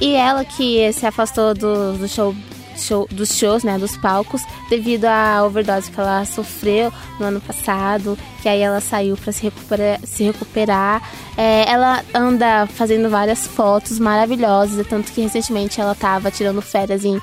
[0.00, 2.34] E ela que se afastou do, do show,
[2.80, 8.18] show- dos shows, né, dos palcos, devido à overdose que ela sofreu no ano passado,
[8.42, 10.00] que aí ela saiu para se recuperar.
[10.04, 11.02] Se recuperar.
[11.36, 17.20] É, ela anda fazendo várias fotos maravilhosas, tanto que recentemente ela tava tirando férias em,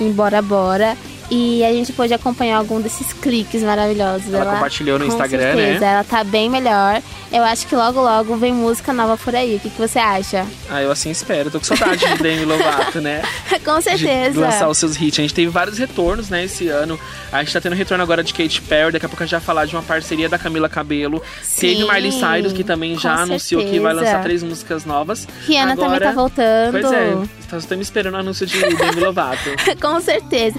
[0.00, 0.96] em Bora Bora.
[1.30, 4.32] E a gente pôde acompanhar algum desses cliques maravilhosos.
[4.32, 5.92] Ela compartilhou no com Instagram, certeza, né?
[5.92, 7.00] Ela tá bem melhor.
[7.32, 9.54] Eu acho que logo, logo vem música nova por aí.
[9.54, 10.44] O que, que você acha?
[10.68, 11.48] Ah, eu assim espero.
[11.48, 13.22] Tô com saudade de Demi Lovato, né?
[13.64, 14.40] com de certeza.
[14.40, 15.20] lançar os seus hits.
[15.20, 16.98] A gente teve vários retornos, né, esse ano.
[17.30, 19.40] A gente tá tendo retorno agora de Katy Perry, daqui a pouco a gente vai
[19.40, 21.22] falar de uma parceria da Camila Cabello.
[21.42, 24.10] Sim, Teve Miley Cyrus, que também já com anunciou que vai certeza.
[24.12, 25.28] lançar três músicas novas.
[25.46, 26.72] Rihanna também tá voltando.
[26.72, 29.50] Pois é, estamos esperando o anúncio de Demi Lovato.
[29.80, 30.58] Com certeza.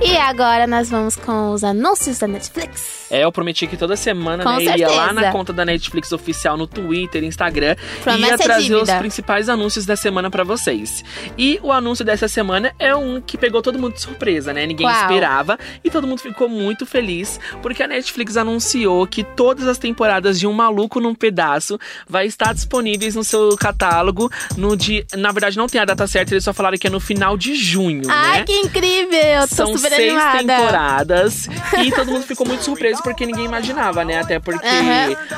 [0.00, 3.01] E agora nós vamos com os anúncios da Netflix.
[3.12, 6.66] É, eu prometi que toda semana né, iria lá na conta da Netflix oficial no
[6.66, 8.98] Twitter, Instagram, e Promessa ia é trazer os dívida.
[8.98, 11.04] principais anúncios da semana pra vocês.
[11.36, 14.64] E o anúncio dessa semana é um que pegou todo mundo de surpresa, né?
[14.64, 14.98] Ninguém Qual?
[15.02, 20.40] esperava e todo mundo ficou muito feliz porque a Netflix anunciou que todas as temporadas
[20.40, 25.58] de Um Maluco num Pedaço vai estar disponíveis no seu catálogo no dia, na verdade
[25.58, 28.38] não tem a data certa, eles só falaram que é no final de junho, Ai,
[28.38, 28.44] né?
[28.44, 29.46] que incrível!
[29.50, 30.38] Tô São super seis animada.
[30.38, 31.48] temporadas
[31.84, 34.20] e todo mundo ficou muito surpreso porque ninguém imaginava, né?
[34.20, 34.66] Até porque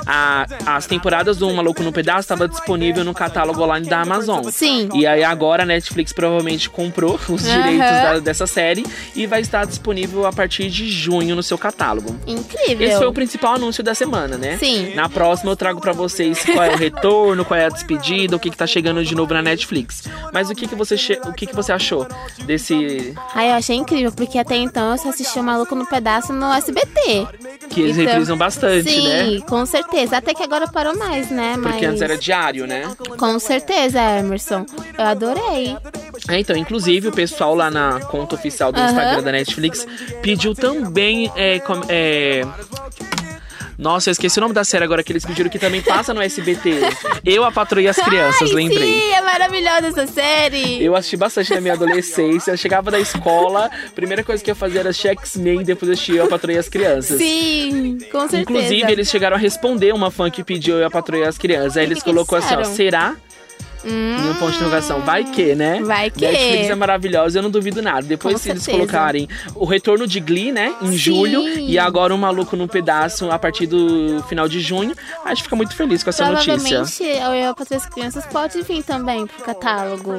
[0.07, 4.43] a- as temporadas do Maluco no Pedaço estava disponível no catálogo online da Amazon.
[4.51, 4.89] Sim.
[4.95, 9.65] E aí agora a Netflix provavelmente comprou os direitos da- dessa série e vai estar
[9.67, 12.17] disponível a partir de junho no seu catálogo.
[12.27, 12.87] Incrível.
[12.89, 14.57] Esse foi o principal anúncio da semana, né?
[14.59, 14.95] Sim.
[14.95, 18.39] Na próxima eu trago pra vocês qual é o retorno, qual é a despedida, o
[18.41, 20.05] que, que tá chegando de novo na Netflix.
[20.33, 22.07] Mas o que, que, você, o que, que você achou
[22.45, 23.15] desse.
[23.35, 26.53] Ai, eu achei incrível, porque até então eu só assistia o Maluco no Pedaço no
[26.53, 27.27] SBT.
[27.71, 29.41] Que eles Então, reprisam bastante, sim, né?
[29.49, 30.17] com certeza.
[30.19, 31.55] Até que agora parou mais, né?
[31.55, 31.85] Porque Mas...
[31.91, 32.83] antes era diário, né?
[33.19, 34.65] Com certeza, Emerson.
[34.99, 35.77] Eu adorei.
[36.29, 38.81] É, então, inclusive, o pessoal lá na conta oficial do.
[38.81, 39.87] Instagram da Netflix
[40.23, 41.31] pediu também.
[41.35, 42.43] É, com- é,
[43.79, 46.23] Nossa, eu esqueci o nome da série agora que eles pediram que também passa no
[46.23, 46.81] SBT.
[47.25, 49.01] Eu, a Patroa e as Crianças, Ai, lembrei.
[49.01, 50.83] sim, é maravilhosa essa série.
[50.85, 52.53] Eu assisti bastante na minha adolescência.
[52.53, 56.17] Eu chegava da escola, a primeira coisa que eu fazia era X-Men, depois eu assistia
[56.17, 57.19] Eu, a Patroa e as Crianças.
[57.19, 58.39] Sim, com certeza.
[58.43, 61.77] Inclusive, eles chegaram a responder uma fã que pediu Eu, a Patroa e as Crianças.
[61.77, 63.17] Aí eles que colocou assim, ó, disseram?
[63.85, 64.25] Será?
[64.25, 65.01] Em um ponto de interrogação.
[65.01, 65.81] Vai que, né?
[65.83, 66.25] Vai que.
[66.27, 68.03] Netflix é maravilhosa, eu não duvido nada.
[68.03, 70.75] Depois, Com se eles colocarem o retorno de Glee, né?
[70.83, 71.47] Em julho.
[71.59, 74.95] E agora o Maluco no Pedaço a partir do final de junho.
[75.25, 76.55] A gente fica muito feliz com essa notícia.
[76.57, 80.13] Provavelmente o Eu para as Crianças pode vir também pro catálogo.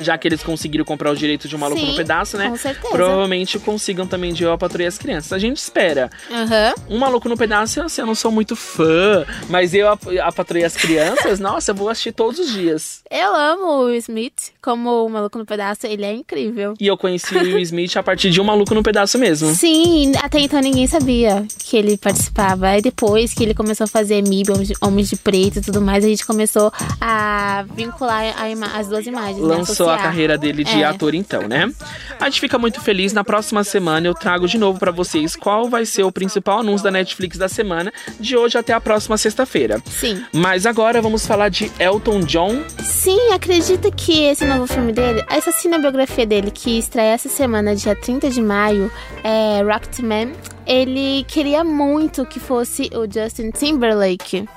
[0.00, 2.48] Já que eles conseguiram comprar os direitos de um Maluco Sim, no Pedaço, né?
[2.48, 2.92] com certeza.
[2.92, 5.32] Provavelmente consigam também de Eu, a Patroa e as Crianças.
[5.32, 6.10] A gente espera.
[6.30, 6.74] Aham.
[6.88, 9.24] Um Maluco no Pedaço, assim, eu não sou muito fã.
[9.48, 13.02] Mas eu, a, a Patroa e as Crianças, nossa, eu vou assistir todos os dias.
[13.10, 16.74] Eu amo o Smith como o Maluco no Pedaço, ele é incrível.
[16.78, 19.48] E eu conheci o Will Smith a partir de Um Maluco no Pedaço mesmo.
[19.54, 22.68] Sim, até então ninguém sabia que ele participava.
[22.68, 26.08] Aí depois que ele começou a fazer MIB, Homens de, Preto e tudo mais, a
[26.08, 29.38] gente começou a vincular a as duas imagens.
[29.38, 30.02] né, Lançou a associar.
[30.02, 30.84] carreira dele de É.
[30.84, 31.72] ator, então, né?
[32.20, 33.12] A gente fica muito feliz.
[33.12, 36.84] Na próxima semana eu trago de novo pra vocês qual vai ser o principal anúncio
[36.84, 39.82] da Netflix da semana, de hoje até a próxima sexta-feira.
[39.86, 40.22] Sim.
[40.32, 42.62] Mas agora vamos falar de Elton John.
[42.82, 42.97] Sim,
[43.32, 48.28] acredita que esse novo filme dele, essa cinebiografia dele, que estreia essa semana, dia 30
[48.30, 48.90] de maio,
[49.22, 50.32] é Rocketman,
[50.66, 54.48] ele queria muito que fosse o Justin Timberlake.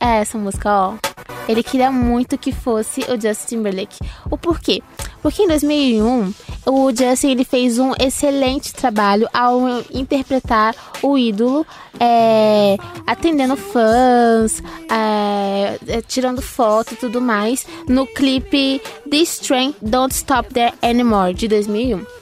[0.00, 1.11] É essa música, ó.
[1.48, 3.98] Ele queria muito que fosse o Justin Timberlake.
[4.30, 4.82] O porquê?
[5.20, 6.34] Porque em 2001,
[6.66, 9.60] o Justin ele fez um excelente trabalho ao
[9.92, 11.66] interpretar o ídolo,
[11.98, 18.80] é, atendendo fãs, é, é, tirando foto e tudo mais, no clipe
[19.10, 22.21] This Train Don't Stop There Anymore, de 2001.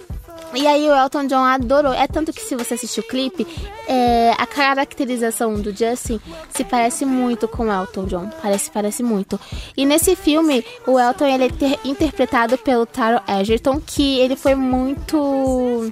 [0.54, 1.92] E aí o Elton John adorou.
[1.92, 3.46] É tanto que se você assistir o clipe,
[3.86, 8.30] é, a caracterização do Justin se parece muito com o Elton John.
[8.42, 9.38] Parece, parece muito.
[9.76, 14.54] E nesse filme, o Elton ele é ter- interpretado pelo Taro Egerton, que ele foi
[14.54, 15.90] muito.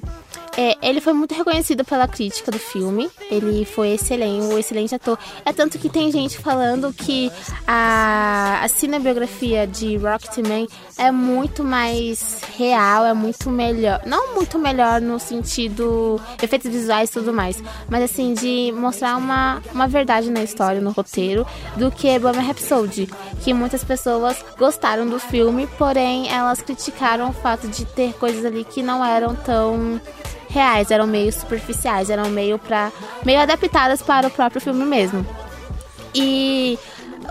[0.57, 3.09] É, ele foi muito reconhecido pela crítica do filme.
[3.29, 5.17] Ele foi excelente, um excelente ator.
[5.45, 7.31] É tanto que tem gente falando que
[7.67, 14.01] a, a cinebiografia de Rocketman é muito mais real, é muito melhor.
[14.05, 19.61] Não muito melhor no sentido efeitos visuais e tudo mais, mas assim, de mostrar uma,
[19.73, 21.45] uma verdade na história, no roteiro,
[21.77, 23.09] do que Bohemian Rhapsody.
[23.43, 28.63] Que muitas pessoas gostaram do filme, porém elas criticaram o fato de ter coisas ali
[28.63, 29.99] que não eram tão
[30.49, 32.91] reais, eram meio superficiais, eram meio para
[33.23, 35.25] meio adaptadas para o próprio filme mesmo.
[36.13, 36.77] E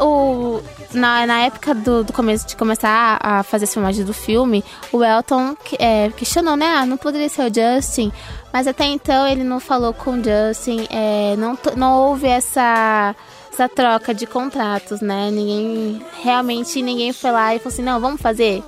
[0.00, 0.60] o,
[0.92, 5.04] na, na época do, do começo de começar a fazer as filmagens do filme, o
[5.04, 6.66] Elton é, questionou, né?
[6.66, 8.12] Ah, não poderia ser o Justin.
[8.52, 13.14] Mas até então ele não falou com o Justin, é, não, não houve essa,
[13.52, 15.30] essa troca de contratos, né?
[15.30, 16.02] Ninguém.
[16.22, 18.62] Realmente ninguém foi lá e falou assim, não, vamos fazer.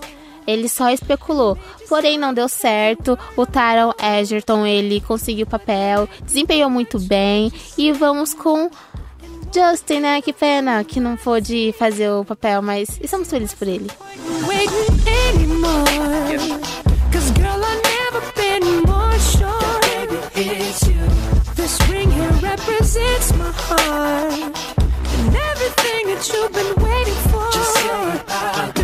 [0.46, 1.57] Ele só especulou.
[1.88, 3.18] Porém, não deu certo.
[3.37, 7.53] O Taron Egerton, ele conseguiu o papel, desempenhou muito bem.
[7.76, 8.70] E vamos com
[9.53, 10.22] Justin, né?
[10.22, 13.90] Que pena que não pôde fazer o papel, mas estamos felizes por ele.
[14.46, 16.61] waiting anymore.
[17.12, 19.81] Cause girl, I've never been more sure.
[19.83, 21.00] Baby, it's you.
[21.55, 24.33] This ring here represents my heart.
[25.18, 27.50] And everything that you've been waiting for.
[27.53, 28.80] Just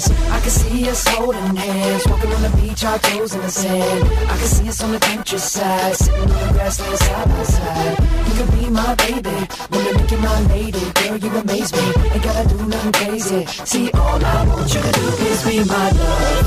[0.00, 3.50] say I can see us holding hands, walking on the beach, our toes in the
[3.50, 4.04] sand.
[4.30, 7.98] I can see us on the countryside, sitting on the grassland side by side.
[8.26, 9.36] You could be my baby,
[9.70, 10.84] wanna make you my lady.
[11.00, 13.46] Girl, you amaze me, ain't gotta do nothing crazy.
[13.64, 16.44] See, all I want you to do is be my love.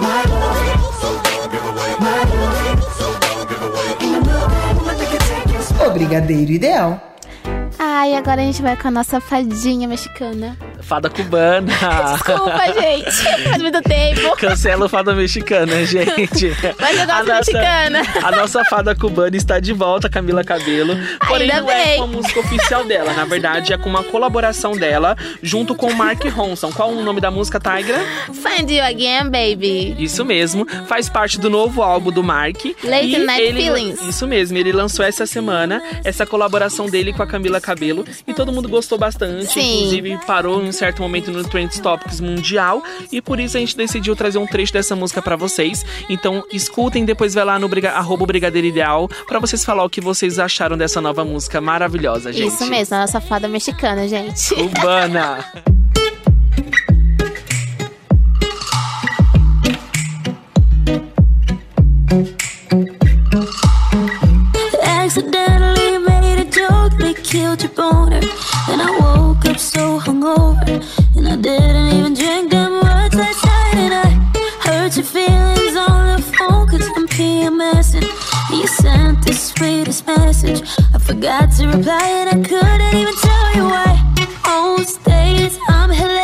[0.00, 0.90] My love.
[2.00, 2.60] My love.
[4.00, 5.88] Ain't another woman that can take your spot.
[5.88, 7.00] O Brigadeiro Ideal.
[7.78, 10.56] Ah, e agora a gente vai com a nossa fadinha mexicana.
[10.90, 11.72] Fada cubana.
[12.14, 13.44] Desculpa, gente.
[13.44, 14.36] Faz muito tempo.
[14.36, 16.52] Cancela o fada mexicana, gente.
[16.80, 18.02] Mas eu gosto a nossa, mexicana.
[18.24, 20.96] A nossa fada cubana está de volta, Camila Cabelo.
[21.28, 21.96] Porém, Ainda não é bem.
[21.98, 23.12] com a música oficial dela.
[23.12, 26.72] Na verdade, é com uma colaboração dela junto com o Mark Ronson.
[26.72, 27.96] Qual o nome da música, Tigra?
[28.26, 29.94] Find you again, baby.
[29.96, 30.66] Isso mesmo.
[30.88, 32.64] Faz parte do novo álbum do Mark.
[32.82, 34.02] Late Night ele- Feelings.
[34.02, 34.58] Isso mesmo.
[34.58, 38.04] Ele lançou essa semana essa colaboração dele com a Camila Cabelo.
[38.26, 39.46] E todo mundo gostou bastante.
[39.52, 39.76] Sim.
[39.78, 42.82] Inclusive, parou em certo momento no Trends Topics Mundial.
[43.12, 45.84] E por isso a gente decidiu trazer um trecho dessa música pra vocês.
[46.08, 50.00] Então, escutem, depois vai lá no briga, arroba Brigadeiro Ideal pra vocês falar o que
[50.00, 52.54] vocês acharam dessa nova música maravilhosa, gente.
[52.54, 54.54] Isso mesmo, a nossa fada mexicana, gente.
[54.54, 55.44] Cubana.
[62.10, 62.36] Accidentally
[67.30, 68.20] killed your boner.
[68.68, 70.82] And I woke up so hungover.
[71.16, 73.76] And I didn't even drink that much last night.
[73.84, 74.08] And I
[74.66, 78.02] hurt your feelings on the phone cause I'm PMSing.
[78.50, 80.62] You sent the sweetest message.
[80.92, 83.92] I forgot to reply and I couldn't even tell you why.
[84.48, 86.19] On stage, I'm hilarious,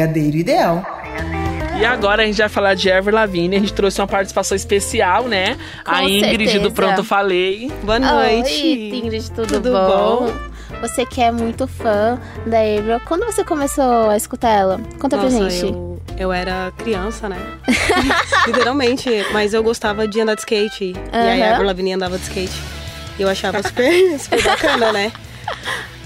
[0.00, 0.99] Brigadeiro Ideal.
[1.80, 3.56] E agora a gente vai falar de Ever Lavigne.
[3.56, 5.56] A gente trouxe uma participação especial, né?
[5.82, 6.58] Com a Ingrid certeza.
[6.60, 7.72] do Pronto Falei.
[7.82, 8.42] Boa Oi,
[8.92, 10.26] Ingrid, tudo, Tudo bom?
[10.26, 10.32] bom?
[10.82, 14.80] Você que é muito fã da Avril, quando você começou a escutar ela?
[14.98, 15.64] Conta Nossa, pra gente.
[15.72, 17.38] Eu, eu era criança, né?
[18.46, 20.92] Literalmente, mas eu gostava de andar de skate.
[20.94, 22.60] E aí a Avril Lavigne andava de skate.
[23.18, 25.10] E eu achava super, super bacana, né?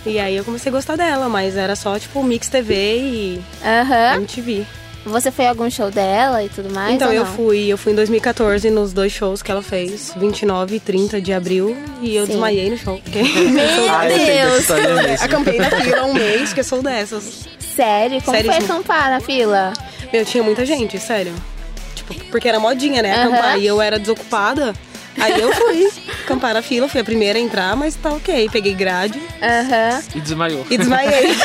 [0.07, 4.16] E aí eu comecei a gostar dela, mas era só tipo Mix TV e Aham.
[4.18, 4.64] MTV.
[5.05, 6.94] Você foi a algum show dela e tudo mais?
[6.94, 10.80] então eu fui, eu fui em 2014 nos dois shows que ela fez, 29 e
[10.80, 12.32] 30 de abril, e eu Sim.
[12.32, 12.98] desmaiei no show.
[13.05, 15.20] Porque Meu Ah, Deus!
[15.22, 17.46] acampei na fila um mês, que eu sou dessas.
[17.76, 18.22] Sério?
[18.22, 18.72] Como foi Seríssimo.
[18.74, 19.72] acampar na fila?
[20.12, 21.34] Meu, tinha muita gente, sério.
[21.94, 23.14] Tipo, porque era modinha, né?
[23.22, 23.59] Acampar.
[23.59, 24.72] E eu era desocupada.
[25.21, 25.89] Aí eu fui
[26.23, 28.49] acampar na fila, fui a primeira a entrar, mas tá ok.
[28.51, 30.03] Peguei grade Aham.
[30.15, 30.67] E desmaiou.
[30.71, 31.37] e desmaiei.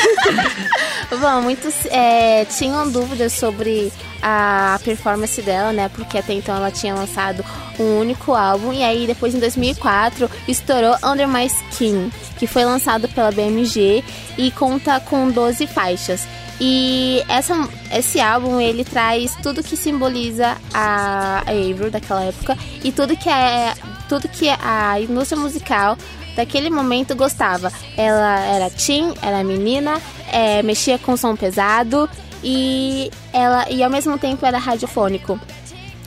[1.19, 3.91] Bom, muitos é, tinham dúvidas sobre
[4.21, 5.89] a performance dela, né?
[5.89, 7.43] Porque até então ela tinha lançado
[7.79, 13.07] um único álbum e aí depois em 2004 estourou Under My Skin, que foi lançado
[13.09, 14.03] pela BMG
[14.37, 16.27] e conta com 12 faixas.
[16.59, 17.55] E essa,
[17.91, 23.73] esse álbum ele traz tudo que simboliza a Avril daquela época e tudo que é
[24.09, 25.97] tudo que a indústria musical
[26.35, 27.71] daquele momento gostava.
[27.95, 30.01] Ela era teen, era menina,
[30.31, 32.09] é, mexia com som pesado
[32.43, 35.39] e ela e ao mesmo tempo era radiofônico.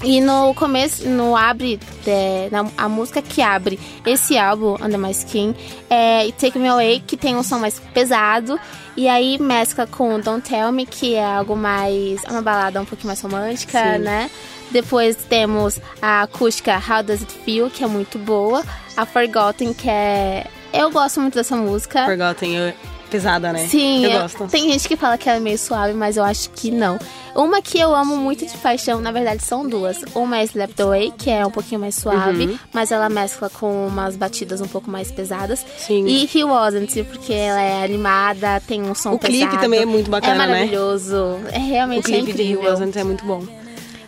[0.03, 5.12] E no começo, no abre, é, na, a música que abre esse álbum, Under My
[5.12, 5.55] Skin,
[5.88, 8.59] é Take Me Away, que tem um som mais pesado.
[8.96, 12.22] E aí mescla com Don't Tell Me, que é algo mais.
[12.24, 13.98] É uma balada um pouquinho mais romântica, Sim.
[14.00, 14.28] né?
[14.72, 18.64] Depois temos a acústica How Does It Feel, que é muito boa.
[18.96, 20.46] A Forgotten, que é.
[20.72, 22.05] Eu gosto muito dessa música.
[22.07, 22.74] Forgotten, eu-
[23.13, 23.67] pesada, né?
[23.69, 24.47] Sim, eu eu- gosto.
[24.49, 26.99] tem gente que fala que ela é meio suave, mas eu acho que não.
[27.35, 29.99] Uma que eu amo muito de paixão, na verdade são duas.
[30.15, 32.59] Uma é Slept Away, que é um pouquinho mais suave, Uhum.
[32.73, 35.65] mas ela mescla com umas batidas um pouco mais pesadas.
[35.79, 36.05] Sim.
[36.07, 39.61] E He Wasn't, porque ela é animada, tem um som O clipe pesado.
[39.63, 40.53] também é muito bacana, É né?
[40.55, 41.39] maravilhoso.
[41.53, 42.57] É realmente O clipe é de He.
[42.57, 43.43] Wasn't é muito bom.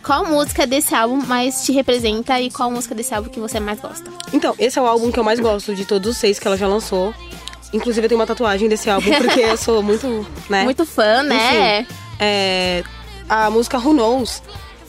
[0.04, 3.80] Qual música desse álbum mais te representa e qual música desse álbum que você mais
[3.80, 4.04] gosta?
[4.34, 6.58] Então, esse é o álbum que eu mais gosto de todos os seis que ela
[6.58, 7.14] já lançou.
[7.74, 10.62] Inclusive, eu tenho uma tatuagem desse álbum, porque eu sou muito, né?
[10.64, 11.80] Muito fã, né?
[11.80, 12.84] Enfim, é,
[13.28, 14.40] a música Who Knows,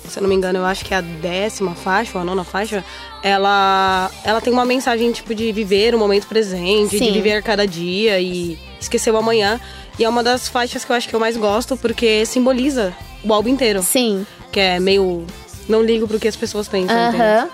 [0.08, 2.44] se eu não me engano, eu acho que é a décima faixa ou a nona
[2.44, 2.86] faixa,
[3.24, 7.06] ela, ela tem uma mensagem tipo de viver o momento presente, Sim.
[7.06, 9.60] de viver cada dia e esquecer o amanhã.
[9.98, 13.34] E é uma das faixas que eu acho que eu mais gosto, porque simboliza o
[13.34, 13.82] álbum inteiro.
[13.82, 14.28] Sim.
[14.52, 15.26] Que é meio.
[15.68, 16.96] Não ligo pro que as pessoas pensam.
[17.10, 17.26] entendeu?
[17.26, 17.50] Aham.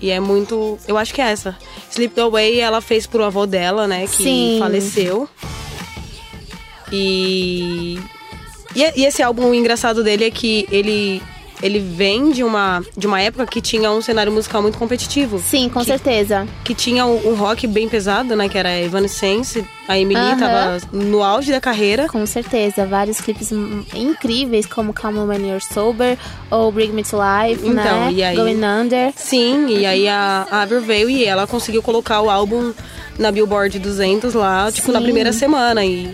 [0.00, 0.78] E é muito.
[0.86, 1.56] Eu acho que é essa.
[1.90, 4.06] Sleep Away ela fez pro avô dela, né?
[4.06, 4.56] Que Sim.
[4.58, 5.28] faleceu.
[6.92, 7.98] E.
[8.74, 11.22] E, e esse álbum, o engraçado dele é que ele.
[11.62, 15.38] Ele vem de uma, de uma época que tinha um cenário musical muito competitivo.
[15.38, 16.46] Sim, com que, certeza.
[16.62, 18.48] Que tinha um, um rock bem pesado, né?
[18.48, 19.64] Que era Evanescence.
[19.88, 20.38] A Emily Aham.
[20.38, 22.08] tava no auge da carreira.
[22.08, 23.52] Com certeza, vários clipes
[23.94, 26.18] incríveis, como Come On When You're Sober
[26.50, 27.74] ou Bring Me To Life, Então,
[28.06, 28.12] né?
[28.12, 29.12] e aí- Going Under.
[29.16, 32.72] Sim, e aí a, a Avril veio e ela conseguiu colocar o álbum
[33.18, 35.04] na Billboard 200 lá, tipo, na Sim.
[35.04, 35.84] primeira semana.
[35.84, 36.12] E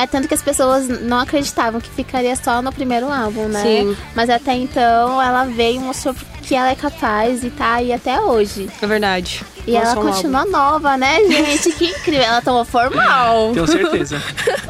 [0.00, 3.62] É tanto que as pessoas não acreditavam que ficaria só no primeiro álbum, né?
[3.62, 3.96] Sim.
[4.14, 8.18] Mas até então ela veio e mostrou que ela é capaz e tá aí até
[8.18, 8.70] hoje.
[8.80, 9.44] é verdade.
[9.66, 11.72] E ela um continua nova, né, gente?
[11.72, 12.22] Que incrível.
[12.22, 13.52] Ela tomou formal.
[13.54, 14.22] Tenho certeza.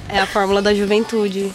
[0.08, 1.52] É a fórmula da juventude.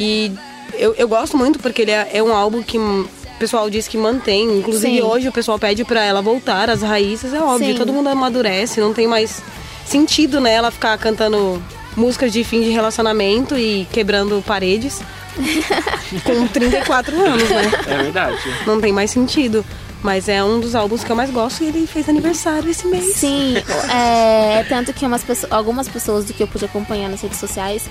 [0.00, 0.32] E
[0.72, 3.06] eu, eu gosto muito porque ele é, é um álbum que o
[3.38, 4.58] pessoal diz que mantém.
[4.60, 5.02] Inclusive Sim.
[5.02, 7.34] hoje o pessoal pede pra ela voltar às raízes.
[7.34, 7.78] É óbvio, Sim.
[7.78, 9.42] todo mundo amadurece, não tem mais
[9.84, 10.54] sentido, né?
[10.54, 11.62] Ela ficar cantando
[11.96, 15.02] músicas de fim de relacionamento e quebrando paredes.
[16.24, 17.70] com 34 anos, né?
[17.86, 18.38] É verdade.
[18.66, 19.64] Não tem mais sentido.
[20.02, 23.14] Mas é um dos álbuns que eu mais gosto e ele fez aniversário esse mês.
[23.14, 23.54] Sim,
[23.88, 27.88] é, tanto que umas pessoas, algumas pessoas do que eu pude acompanhar nas redes sociais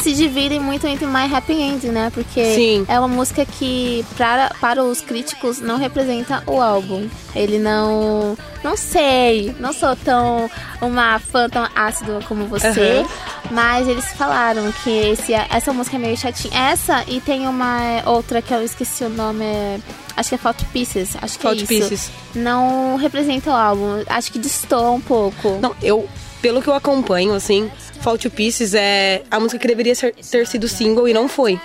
[0.00, 2.10] se dividem muito entre My Happy Ending, né?
[2.12, 2.86] Porque Sim.
[2.88, 7.08] é uma música que, para, para os críticos, não representa o álbum.
[7.34, 8.36] Ele não.
[8.62, 13.04] Não sei, não sou tão uma fã tão ácida como você,
[13.52, 16.52] mas eles falaram que esse, essa música é meio chatinha.
[16.70, 19.78] Essa e tem uma é, outra que eu esqueci o nome, é,
[20.16, 21.88] acho que é Fault Pieces, acho que Fault é isso.
[21.88, 22.10] Pieces.
[22.34, 25.58] Não representa o álbum, acho que destoa um pouco.
[25.62, 26.08] Não, eu,
[26.42, 27.70] pelo que eu acompanho, assim,
[28.00, 31.60] Fall to Pieces é a música que deveria ser- ter sido single e não foi.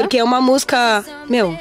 [0.00, 1.56] Porque é uma música, meu,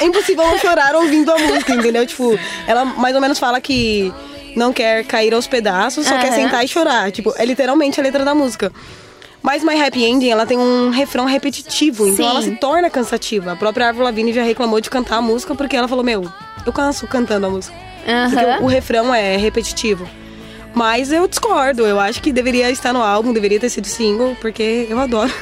[0.00, 2.06] é impossível não chorar ouvindo a música, entendeu?
[2.06, 4.12] Tipo, ela mais ou menos fala que
[4.56, 7.10] não quer cair aos pedaços, só quer sentar e chorar.
[7.12, 8.72] Tipo, é literalmente a letra da música.
[9.42, 12.30] Mas My Happy Ending, ela tem um refrão repetitivo, então Sim.
[12.30, 13.52] ela se torna cansativa.
[13.52, 16.30] A própria Avril Lavigne já reclamou de cantar a música porque ela falou, meu,
[16.66, 17.74] eu canso cantando a música.
[18.28, 20.06] Porque o, o refrão é repetitivo.
[20.74, 24.86] Mas eu discordo, eu acho que deveria estar no álbum, deveria ter sido single, porque
[24.88, 25.32] eu adoro.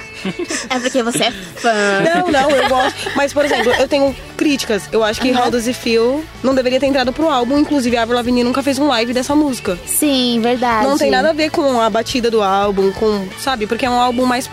[0.68, 1.72] É porque você é fã.
[2.02, 3.10] Não, não, eu gosto.
[3.14, 4.88] Mas, por exemplo, eu tenho críticas.
[4.90, 5.44] Eu acho que Aham.
[5.44, 7.58] How Does It Feel não deveria ter entrado pro álbum.
[7.58, 9.78] Inclusive, a Avril Lavigne nunca fez um live dessa música.
[9.86, 10.86] Sim, verdade.
[10.86, 13.66] Não tem nada a ver com a batida do álbum, com, sabe?
[13.66, 14.50] Porque é um álbum mais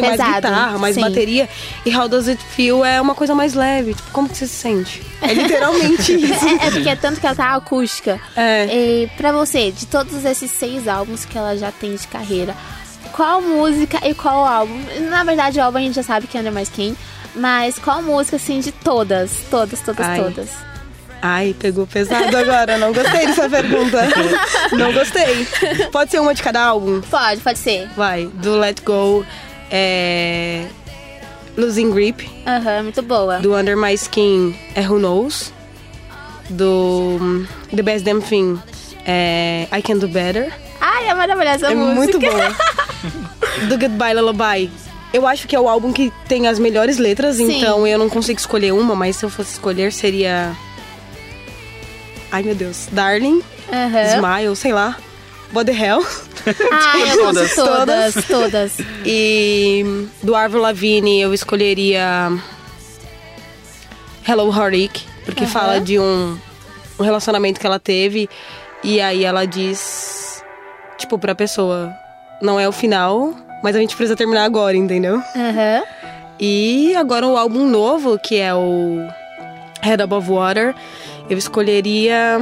[0.00, 1.00] tem mais Pesado, guitarra, mais sim.
[1.00, 1.48] bateria.
[1.84, 3.94] E How Does It Feel é uma coisa mais leve.
[3.94, 5.02] Tipo, como que você se sente?
[5.22, 6.46] É literalmente isso.
[6.46, 8.20] É, é porque é tanto que ela tá acústica.
[8.36, 8.66] É.
[8.66, 12.54] E pra você, de todos esses seis álbuns que ela já tem de carreira,
[13.12, 14.78] qual música e qual álbum?
[15.08, 16.94] Na verdade, o álbum a gente já sabe que é Under My Skin,
[17.34, 19.30] mas qual música, assim, de todas?
[19.50, 20.18] Todas, todas, Ai.
[20.18, 20.48] todas.
[21.22, 22.76] Ai, pegou pesado agora.
[22.78, 24.06] Não gostei dessa pergunta.
[24.72, 25.46] Não gostei.
[25.90, 27.00] Pode ser uma de cada álbum?
[27.00, 27.88] Pode, pode ser.
[27.96, 28.26] Vai.
[28.34, 29.24] Do Let Go,
[29.70, 30.66] é...
[31.56, 32.28] Losing Grip.
[32.46, 33.38] Aham, muito boa.
[33.38, 35.52] Do Under My Skin é Who Knows.
[36.50, 38.60] Do The Best Damn Thing
[39.04, 40.52] é I Can Do Better.
[40.80, 41.94] Ai, é maravilhosa a é música.
[41.94, 42.56] muito boa.
[43.68, 44.70] do Goodbye Lullaby.
[45.12, 47.58] Eu acho que é o álbum que tem as melhores letras, Sim.
[47.58, 50.54] então eu não consigo escolher uma, mas se eu fosse escolher seria.
[52.30, 52.88] Ai meu Deus.
[52.92, 53.42] Darling.
[54.14, 54.96] Smile, sei lá.
[55.52, 56.04] What the Hell.
[56.46, 58.72] Eu gosto de todas, todas.
[59.04, 62.30] E do Arvo Lavigne eu escolheria
[64.26, 65.52] Hello Heartache, porque Aham.
[65.52, 66.38] fala de um,
[66.98, 68.28] um relacionamento que ela teve
[68.82, 70.42] e aí ela diz,
[70.98, 71.92] tipo, pra pessoa,
[72.40, 75.16] não é o final, mas a gente precisa terminar agora, entendeu?
[75.34, 75.82] Aham.
[76.38, 79.08] E agora o álbum novo, que é o
[79.82, 80.74] Head Above Water,
[81.30, 82.38] eu escolheria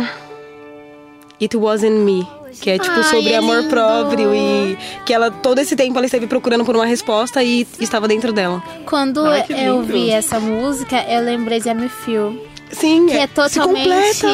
[1.41, 2.27] It Wasn't Me.
[2.61, 3.69] Que é tipo Ai, sobre é amor lindo.
[3.71, 8.09] próprio e que ela todo esse tempo ela esteve procurando por uma resposta e estava
[8.09, 8.63] dentro dela.
[8.87, 12.55] Quando Ai, eu vi essa música, eu lembrei de I'm Feel.
[12.71, 14.27] Sim, Que é se totalmente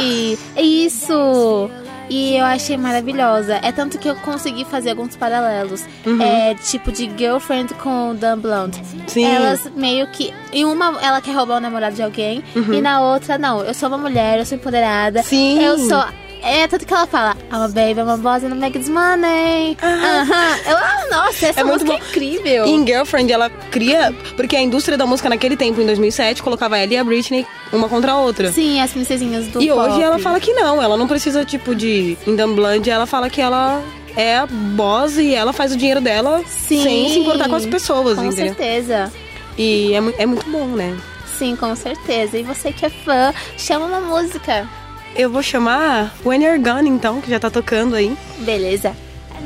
[0.57, 1.71] isso.
[2.09, 3.61] E eu achei maravilhosa.
[3.63, 5.85] É tanto que eu consegui fazer alguns paralelos.
[6.05, 6.21] Uhum.
[6.21, 8.75] É tipo de girlfriend com Dan Blunt.
[9.07, 9.25] Sim.
[9.25, 10.35] Elas meio que.
[10.53, 12.43] Em uma, ela quer roubar o namorado de alguém.
[12.57, 12.75] Uhum.
[12.75, 13.63] E na outra, não.
[13.63, 15.23] Eu sou uma mulher, eu sou empoderada.
[15.23, 15.63] Sim.
[15.63, 16.05] Eu sou.
[16.43, 19.77] É tanto que ela fala, a baby, I'm a boss and I make this money.
[19.83, 20.57] Aham.
[20.67, 22.05] Eu, ah, nossa, essa É muito música é bom.
[22.07, 22.65] incrível.
[22.67, 24.15] Em Girlfriend, ela cria.
[24.37, 27.89] Porque a indústria da música naquele tempo, em 2007, colocava ela e a Britney uma
[27.89, 28.51] contra a outra.
[28.53, 29.79] Sim, as princesinhas do E pop.
[29.81, 32.17] hoje ela fala que não, ela não precisa, tipo, de.
[32.27, 33.83] Em Dumb Blood, ela fala que ela
[34.17, 37.67] é a boss e ela faz o dinheiro dela Sim, sem se importar com as
[37.67, 38.47] pessoas, Com entendeu?
[38.55, 39.13] certeza.
[39.59, 40.97] E é, é muito bom, né?
[41.39, 42.37] Sim, com certeza.
[42.39, 44.69] E você que é fã, chama uma música.
[45.15, 48.17] Eu vou chamar When You're Gone, então, que já tá tocando aí.
[48.39, 48.95] Beleza.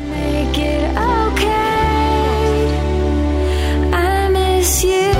[0.08, 0.84] Make it
[1.28, 1.50] okay.
[3.92, 5.13] I miss you.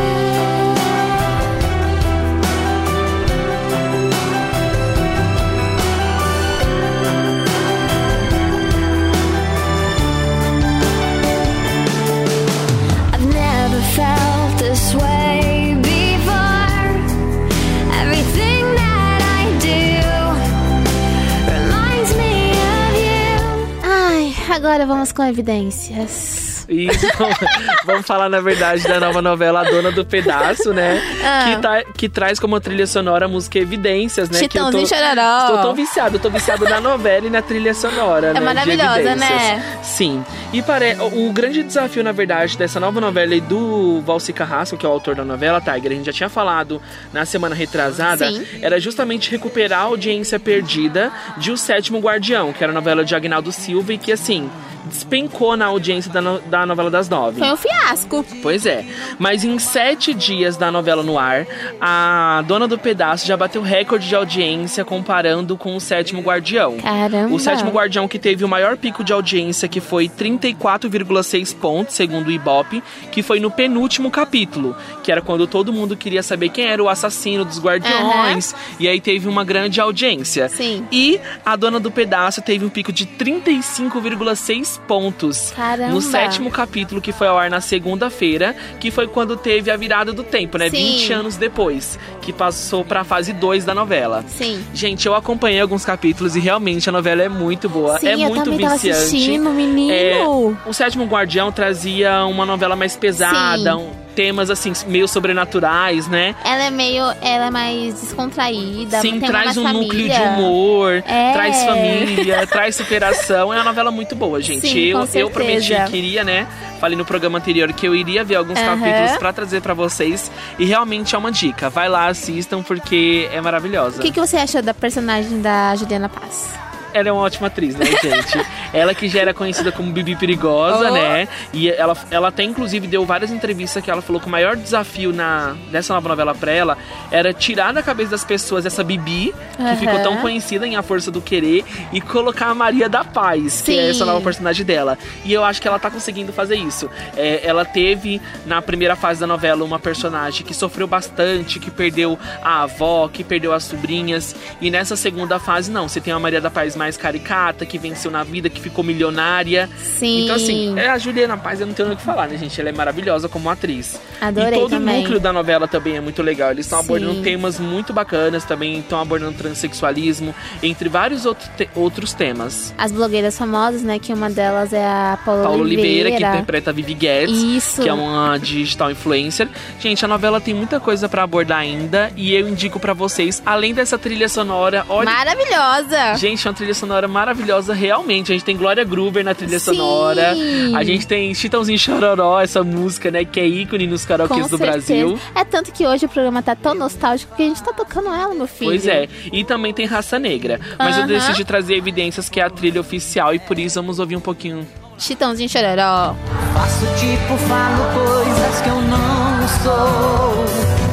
[24.54, 26.53] Agora vamos com evidências.
[26.68, 26.86] E
[27.18, 27.38] vamos-
[27.84, 31.00] vamos falar, na verdade, da nova novela A Dona do Pedaço, né?
[31.24, 31.44] Ah.
[31.44, 34.38] Que, tá- que traz como trilha sonora a música Evidências, né?
[34.38, 35.38] que eu Chitãozinho Chororó.
[35.46, 38.40] Estou tão viciado, eu tô viciado na novela e na trilha sonora, né?
[38.40, 39.78] de maravilhosa, né?
[39.82, 40.24] Sim.
[40.52, 40.96] E pare...
[41.00, 44.92] o grande desafio, na verdade, dessa nova novela e do Valci Carrasco, que é o
[44.92, 46.80] autor da novela, Tiger, a gente já tinha falado
[47.12, 48.44] na semana retrasada, Sim.
[48.62, 53.14] era justamente recuperar a audiência perdida de O Sétimo Guardião, que era a novela de
[53.14, 54.50] Agnaldo Silva e que, assim,
[54.86, 57.38] despencou na audiência da, no- da novela das nove.
[57.38, 58.24] Foi um fiasco.
[58.42, 58.84] Pois é.
[59.18, 61.46] Mas em sete dias da novela no ar,
[61.80, 66.76] a dona do pedaço já bateu recorde de audiência comparando com o sétimo Guardião.
[66.78, 67.34] Caramba.
[67.34, 72.28] O sétimo Guardião que teve o maior pico de audiência, que foi 34,6 pontos, segundo
[72.28, 76.66] o Ibope, que foi no penúltimo capítulo, que era quando todo mundo queria saber quem
[76.66, 78.54] era o assassino dos Guardiões.
[78.78, 80.48] E aí teve uma grande audiência.
[80.48, 80.86] Sim.
[80.90, 85.50] E a dona do pedaço teve um pico de 35,6 pontos.
[85.54, 85.92] Caramba.
[85.92, 90.12] No sétimo capítulo, que foi ao ar na segunda-feira, que foi quando teve a virada
[90.12, 90.68] do tempo, né?
[90.70, 90.76] Sim.
[90.76, 94.24] 20 anos depois, que passou pra fase 2 da novela.
[94.28, 94.64] Sim.
[94.74, 97.98] Gente, eu acompanhei alguns capítulos e realmente a novela é muito boa.
[97.98, 98.90] Sim, é muito tava viciante.
[98.90, 99.92] assistindo, menino.
[99.92, 103.78] É, o Sétimo Guardião trazia uma novela mais pesada, Sim.
[103.78, 106.34] um- temas assim, meio sobrenaturais, né?
[106.44, 107.02] Ela é meio.
[107.20, 109.00] Ela é mais descontraída.
[109.00, 110.30] Sim, traz um mais núcleo de família.
[110.38, 111.32] humor, É.
[111.32, 113.52] traz família, traz superação.
[113.52, 114.68] É uma novela muito boa, gente.
[114.68, 116.46] Sim, eu, eu prometi que iria, né?
[116.80, 118.78] Falei no programa anterior que eu iria ver alguns Aham.
[118.80, 120.30] capítulos pra trazer pra vocês.
[120.58, 121.68] E realmente é uma dica.
[121.70, 123.98] Vai lá, assistam, porque é maravilhosa.
[123.98, 126.63] O que, que você achou da personagem da Juliana Paz?
[126.94, 128.46] Ela é uma ótima atriz, né, gente?
[128.72, 130.94] ela que já era conhecida como Bibi Perigosa, Oh.
[130.94, 131.28] né?
[131.52, 135.12] E ela, ela até, inclusive, deu várias entrevistas que ela falou que o maior desafio
[135.12, 136.78] na, dessa nova novela pra ela
[137.10, 139.76] era tirar da cabeça das pessoas essa Bibi, que Aham.
[139.76, 143.76] ficou tão conhecida em A Força do Querer, e colocar a Maria da Paz, que
[143.76, 143.90] é Sim.
[143.90, 144.96] essa nova personagem dela.
[145.24, 146.88] E eu acho que ela tá conseguindo fazer isso.
[147.16, 152.16] É, ela teve, na primeira fase da novela, uma personagem que sofreu bastante, que perdeu
[152.42, 154.34] a avó, que perdeu as sobrinhas.
[154.60, 155.88] E nessa segunda fase, não.
[155.88, 159.68] Você tem a Maria da Paz mais caricata, que venceu na vida, que ficou milionária.
[159.82, 160.24] Sim.
[160.24, 162.60] Então, assim, é a Juliana Paz, eu não tenho o que falar, né, gente?
[162.60, 163.98] Ela é maravilhosa como atriz.
[164.20, 164.96] Adorei E todo também.
[164.96, 166.50] o núcleo da novela também é muito legal.
[166.50, 172.12] Eles estão abordando temas muito bacanas também, estão abordando transexualismo, entre vários outro te- outros
[172.12, 172.74] temas.
[172.78, 173.98] As blogueiras famosas, né?
[173.98, 176.34] Que uma delas é a Paula, Paulo Oliveira, que Oliveira.
[176.34, 177.82] interpreta a Vivi Guedes, Isso.
[177.82, 179.48] que é uma digital influencer.
[179.80, 183.72] Gente, a novela tem muita coisa pra abordar ainda e eu indico pra vocês, além
[183.74, 186.14] dessa trilha sonora, olha Maravilhosa!
[186.16, 188.32] Gente, é uma trilha sonora maravilhosa, realmente.
[188.32, 189.74] A gente tem Glória Groover na trilha Sim.
[189.74, 190.34] sonora.
[190.76, 194.72] A gente tem Chitãozinho Chororó, essa música, né, que é ícone nos karaokês do certeza.
[194.72, 195.18] Brasil.
[195.34, 198.34] É tanto que hoje o programa tá tão nostálgico que a gente tá tocando ela,
[198.34, 198.70] meu filho.
[198.70, 199.08] Pois é.
[199.32, 200.60] E também tem Raça Negra.
[200.78, 201.12] Mas eu Aham.
[201.12, 204.66] decidi trazer evidências que é a trilha oficial e por isso vamos ouvir um pouquinho.
[204.98, 206.14] Chitãozinho Chororó.
[206.52, 210.83] Faço tipo, falo coisas que eu não sou.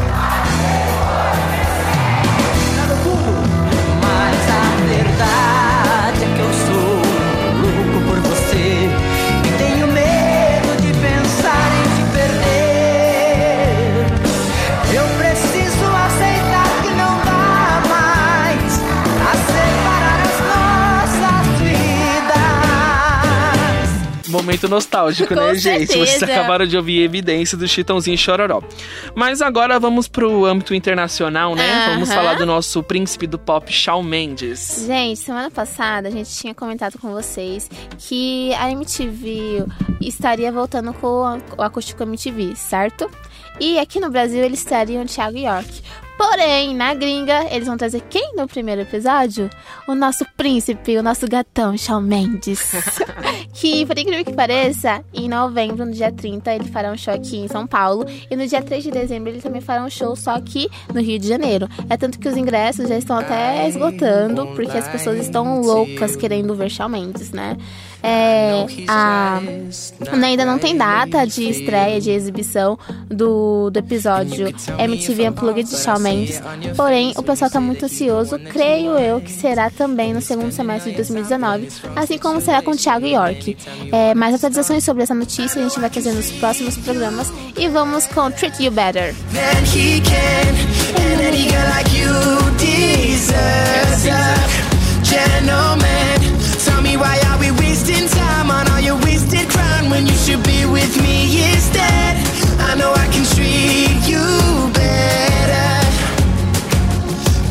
[24.32, 25.88] Momento nostálgico, né, gente?
[25.88, 28.62] Vocês acabaram de ouvir evidência do Chitãozinho Chororó.
[29.14, 31.88] Mas agora vamos pro âmbito internacional, né?
[31.94, 34.86] Vamos falar do nosso príncipe do pop, Shawn Mendes.
[34.88, 39.66] Gente, semana passada a gente tinha comentado com vocês que a MTV
[40.00, 43.10] estaria voltando com o acústico MTV, certo?
[43.60, 45.82] E aqui no Brasil eles trariam o Thiago York.
[46.22, 49.50] Porém, na gringa, eles vão trazer quem no primeiro episódio?
[49.88, 52.62] O nosso príncipe, o nosso gatão, Shawn Mendes.
[53.56, 57.38] que, por incrível que pareça, em novembro, no dia 30, ele fará um show aqui
[57.38, 58.06] em São Paulo.
[58.30, 61.18] E no dia 3 de dezembro, ele também fará um show só aqui no Rio
[61.18, 61.68] de Janeiro.
[61.90, 66.54] É tanto que os ingressos já estão até esgotando, porque as pessoas estão loucas querendo
[66.54, 67.58] ver Shawn Mendes, né?
[68.04, 69.42] É, a,
[70.24, 72.78] ainda não tem data de estreia, de exibição
[73.08, 74.48] do, do episódio
[74.78, 76.42] MTV Unplugged de Shawn Mendes.
[76.76, 78.40] Porém, o pessoal tá muito ansioso.
[78.40, 82.76] Creio eu que será também no segundo semestre de 2019, assim como será com o
[82.76, 83.58] Thiago York.
[83.92, 87.32] É, mais atualizações sobre essa notícia a gente vai trazer nos próximos programas.
[87.58, 89.14] E vamos com Treat You Better.
[95.24, 96.21] than
[97.02, 100.94] why are we wasting time on all your wasted crown when you should be with
[101.02, 101.18] me
[101.52, 102.14] instead?
[102.70, 104.24] I know I can treat you
[104.72, 105.72] better,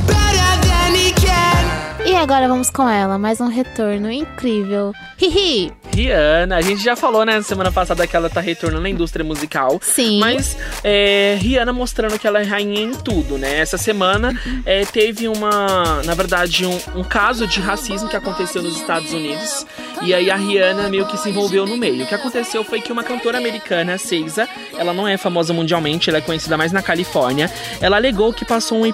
[0.07, 2.07] better than he can.
[2.07, 4.93] E agora vamos com ela, mais um retorno incrível.
[5.21, 5.80] Hihi!
[6.01, 9.79] Rihanna, a gente já falou, né, semana passada que ela tá retornando na indústria musical.
[9.83, 10.19] Sim.
[10.19, 13.59] Mas é, Rihanna mostrando que ela é rainha em tudo, né?
[13.59, 14.35] Essa semana
[14.65, 19.67] é, teve uma, na verdade, um, um caso de racismo que aconteceu nos Estados Unidos.
[20.03, 22.05] E aí a Rihanna meio que se envolveu no meio.
[22.05, 24.49] O que aconteceu foi que uma cantora americana, Seiza,
[24.79, 27.51] ela não é famosa mundialmente, ela é conhecida mais na Califórnia.
[27.81, 28.85] Ela alegou que passou um,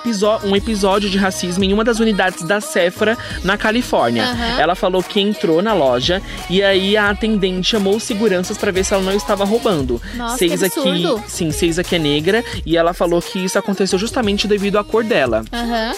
[0.45, 4.25] um episódio de racismo em uma das unidades da Sephora na Califórnia.
[4.25, 4.61] Aham.
[4.61, 8.73] Ela falou que entrou na loja e aí e a atendente chamou os seguranças pra
[8.73, 10.01] ver se ela não estava roubando.
[10.15, 11.23] Nossa, que Seiza absurdo.
[11.29, 15.05] sim, Seiza que é negra e ela falou que isso aconteceu justamente devido à cor
[15.05, 15.45] dela.
[15.53, 15.93] Aham.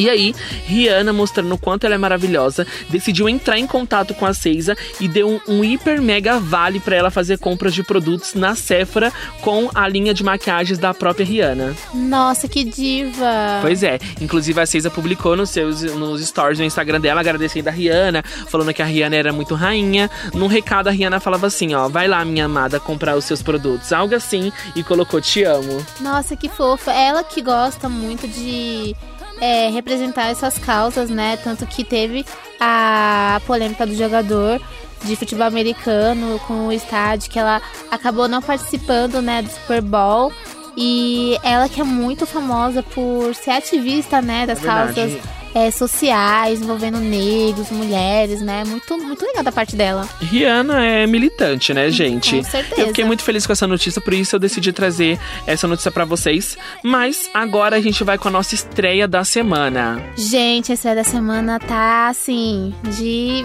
[0.00, 0.34] E aí,
[0.64, 5.06] Rihanna, mostrando o quanto ela é maravilhosa, decidiu entrar em contato com a Seiza e
[5.06, 9.68] deu um, um hiper mega vale pra ela fazer compras de produtos na Sephora com
[9.74, 11.76] a linha de maquiagens da própria Rihanna.
[11.92, 13.58] Nossa, que diva.
[13.60, 17.72] Pois é, inclusive a Seiza publicou nos seus nos stories no Instagram dela agradecendo a
[17.72, 20.10] Rihanna, falando que a Rihanna era muito rainha.
[20.32, 23.92] Num recado a Rihanna falava assim, ó, vai lá minha amada comprar os seus produtos,
[23.92, 25.84] algo assim, e colocou te amo.
[26.00, 26.90] Nossa, que fofa.
[26.90, 28.96] Ela que gosta muito de
[29.40, 31.36] é, representar essas causas, né?
[31.42, 32.24] Tanto que teve
[32.60, 34.60] a polêmica do jogador
[35.04, 40.32] de futebol americano com o estádio, que ela acabou não participando, né, do Super Bowl.
[40.76, 45.18] E ela que é muito famosa por ser ativista, né, das É causas
[45.54, 48.62] é, sociais, envolvendo negros, mulheres, né?
[48.66, 50.08] Muito, muito legal da parte dela.
[50.20, 52.36] Rihanna é militante, né, gente?
[52.36, 52.80] Com certeza.
[52.82, 56.04] Eu fiquei muito feliz com essa notícia, por isso eu decidi trazer essa notícia pra
[56.04, 56.56] vocês.
[56.84, 60.02] Mas agora a gente vai com a nossa estreia da semana.
[60.16, 63.44] Gente, a estreia da semana tá assim, de,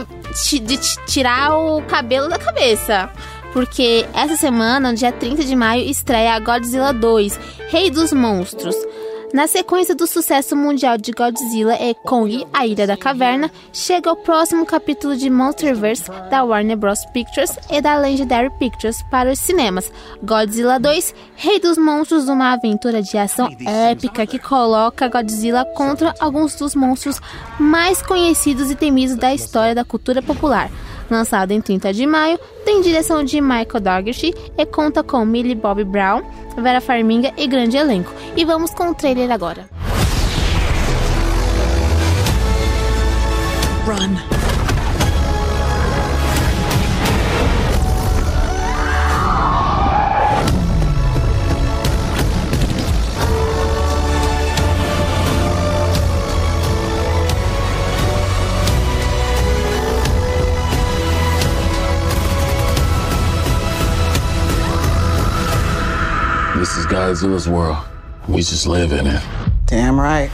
[0.60, 3.10] de ti- tirar o cabelo da cabeça.
[3.54, 7.40] Porque essa semana, no dia 30 de maio, estreia Godzilla 2,
[7.70, 8.76] Rei dos Monstros.
[9.34, 14.16] Na sequência do sucesso mundial de Godzilla e Kong, A Ilha da Caverna, chega o
[14.16, 17.06] próximo capítulo de Monsterverse da Warner Bros.
[17.08, 19.92] Pictures e da Legendary Pictures para os cinemas.
[20.24, 26.56] Godzilla 2, Rei dos Monstros, uma aventura de ação épica que coloca Godzilla contra alguns
[26.56, 27.20] dos monstros
[27.60, 30.70] mais conhecidos e temidos da história da cultura popular.
[31.10, 35.84] Lançado em 30 de maio, tem direção de Michael Dougherty e conta com Millie Bobby
[35.84, 36.24] Brown,
[36.58, 38.12] Vera Farmiga e grande elenco.
[38.36, 39.70] E vamos com o trailer agora.
[43.86, 44.35] Run.
[66.66, 67.78] This is Godzilla's world.
[68.28, 69.22] We just live in it.
[69.68, 70.32] Damn right.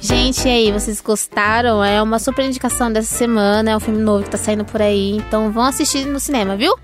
[0.00, 1.84] Gente, e aí, vocês gostaram?
[1.84, 5.18] É uma super indicação dessa semana, é um filme novo que tá saindo por aí,
[5.18, 6.74] então vão assistir no cinema, viu?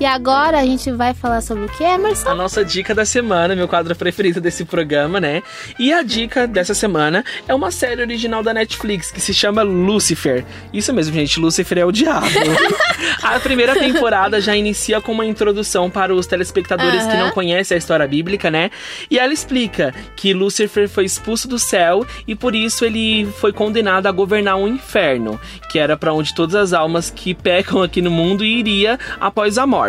[0.00, 2.28] E agora a gente vai falar sobre o que, Emerson?
[2.28, 5.40] A nossa dica da semana, meu quadro preferido desse programa, né?
[5.78, 10.44] E a dica dessa semana é uma série original da Netflix que se chama Lucifer.
[10.72, 12.26] Isso mesmo, gente, Lucifer é o diabo.
[13.22, 17.26] a primeira temporada já inicia com uma introdução para os telespectadores que Aham.
[17.26, 18.72] não conhecem a história bíblica, né?
[19.08, 24.08] E ela explica que Lúcifer foi expulso do céu e por isso ele foi condenado
[24.08, 25.40] a governar um inferno,
[25.70, 29.64] que era para onde todas as almas que pecam aqui no mundo iria após a
[29.64, 29.83] morte.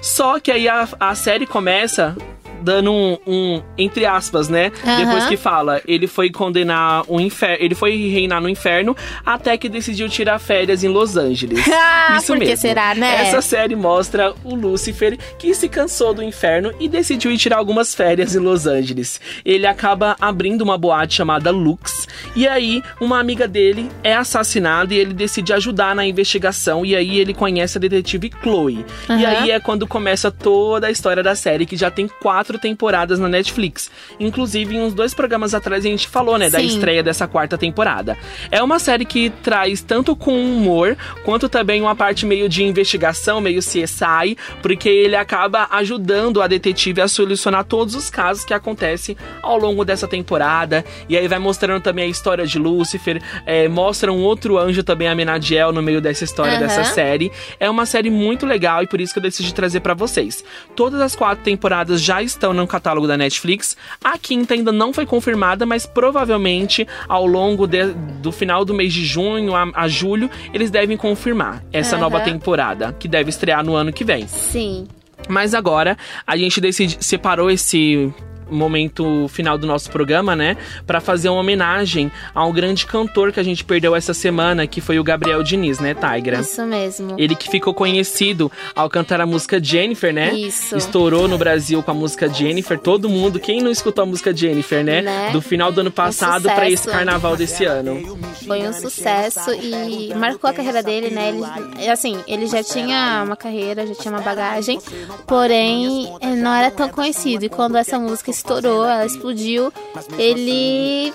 [0.00, 2.16] Só que aí a, a série começa
[2.62, 4.70] dando um, um, entre aspas, né?
[4.98, 9.68] Depois que fala, ele foi condenar o inferno, ele foi reinar no inferno até que
[9.68, 11.64] decidiu tirar férias em Los Angeles.
[12.08, 12.56] Ah, Isso por que mesmo.
[12.62, 13.26] será, né?
[13.26, 17.94] Essa série mostra o Lúcifer que se cansou do inferno e decidiu ir tirar algumas
[17.94, 19.20] férias em Los Angeles.
[19.44, 24.98] Ele acaba abrindo uma boate chamada Lux e aí uma amiga dele é assassinada e
[24.98, 28.84] ele decide ajudar na investigação e aí ele conhece a detetive Chloe.
[29.08, 33.18] E aí é quando começa toda a história da série que já tem quatro temporadas
[33.18, 33.90] na Netflix.
[34.20, 36.66] Inclusive, em uns dois programas atrás a gente falou, né, da Sim.
[36.66, 38.16] estreia dessa quarta temporada.
[38.50, 43.40] É uma série que traz tanto com humor quanto também uma parte meio de investigação,
[43.40, 49.16] meio CSI, porque ele acaba ajudando a detetive a solucionar todos os casos que acontecem
[49.42, 50.84] ao longo dessa temporada.
[51.08, 55.08] E aí vai mostrando também a história de Lúcifer, é, mostra um outro anjo também,
[55.08, 56.60] a Menadiel, no meio dessa história Aham.
[56.60, 57.30] dessa série.
[57.58, 60.44] É uma série muito legal e por isso que eu decidi trazer pra vocês.
[60.74, 63.76] Todas as quatro temporadas já estão no catálogo da Netflix.
[64.02, 68.92] A quinta ainda não foi confirmada, mas provavelmente ao longo de- do final do mês
[68.92, 72.02] de junho a, a julho eles devem confirmar essa Aham.
[72.02, 74.26] nova temporada, que deve estrear no ano que vem.
[74.26, 74.86] Sim.
[75.28, 78.12] Mas agora a gente decidi, separou esse
[78.50, 80.56] momento final do nosso programa, né?
[80.86, 84.80] Pra fazer uma homenagem a um grande cantor que a gente perdeu essa semana, que
[84.80, 86.40] foi o Gabriel Diniz, né, Tigra?
[86.40, 87.14] Isso mesmo.
[87.18, 90.34] Ele que ficou conhecido ao cantar a música Jennifer, né?
[90.34, 90.76] Isso.
[90.76, 92.78] Estourou no Brasil com a música Jennifer.
[92.78, 95.02] Todo mundo, quem não escutou a música Jennifer, né?
[95.02, 95.30] Né?
[95.32, 96.72] Do final do ano passado pra sucesso.
[96.72, 98.18] esse carnaval desse ano.
[98.46, 101.34] Foi um sucesso e marcou a carreira dele, né?
[101.78, 104.78] Ele, assim, ele já tinha uma carreira, já tinha uma bagagem,
[105.26, 107.44] porém eh, não era tão conhecido.
[107.44, 109.72] E quando essa música estourou, ela explodiu,
[110.18, 111.12] ele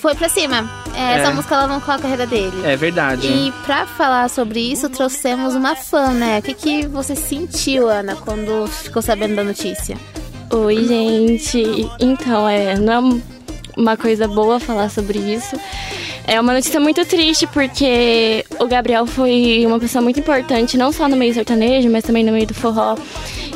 [0.00, 0.68] foi pra cima.
[0.94, 1.32] Essa É.
[1.32, 2.52] música alavancou a carreira dele.
[2.64, 3.26] É verdade.
[3.26, 6.38] E pra falar sobre isso, trouxemos uma fã, né?
[6.38, 9.96] O que, que você sentiu, Ana, quando ficou sabendo da notícia?
[10.52, 11.88] Oi, gente.
[12.00, 13.20] Então, é, não é
[13.76, 15.56] uma coisa boa falar sobre isso.
[16.26, 21.08] É uma notícia muito triste porque o Gabriel foi uma pessoa muito importante, não só
[21.08, 22.96] no meio sertanejo, mas também no meio do forró.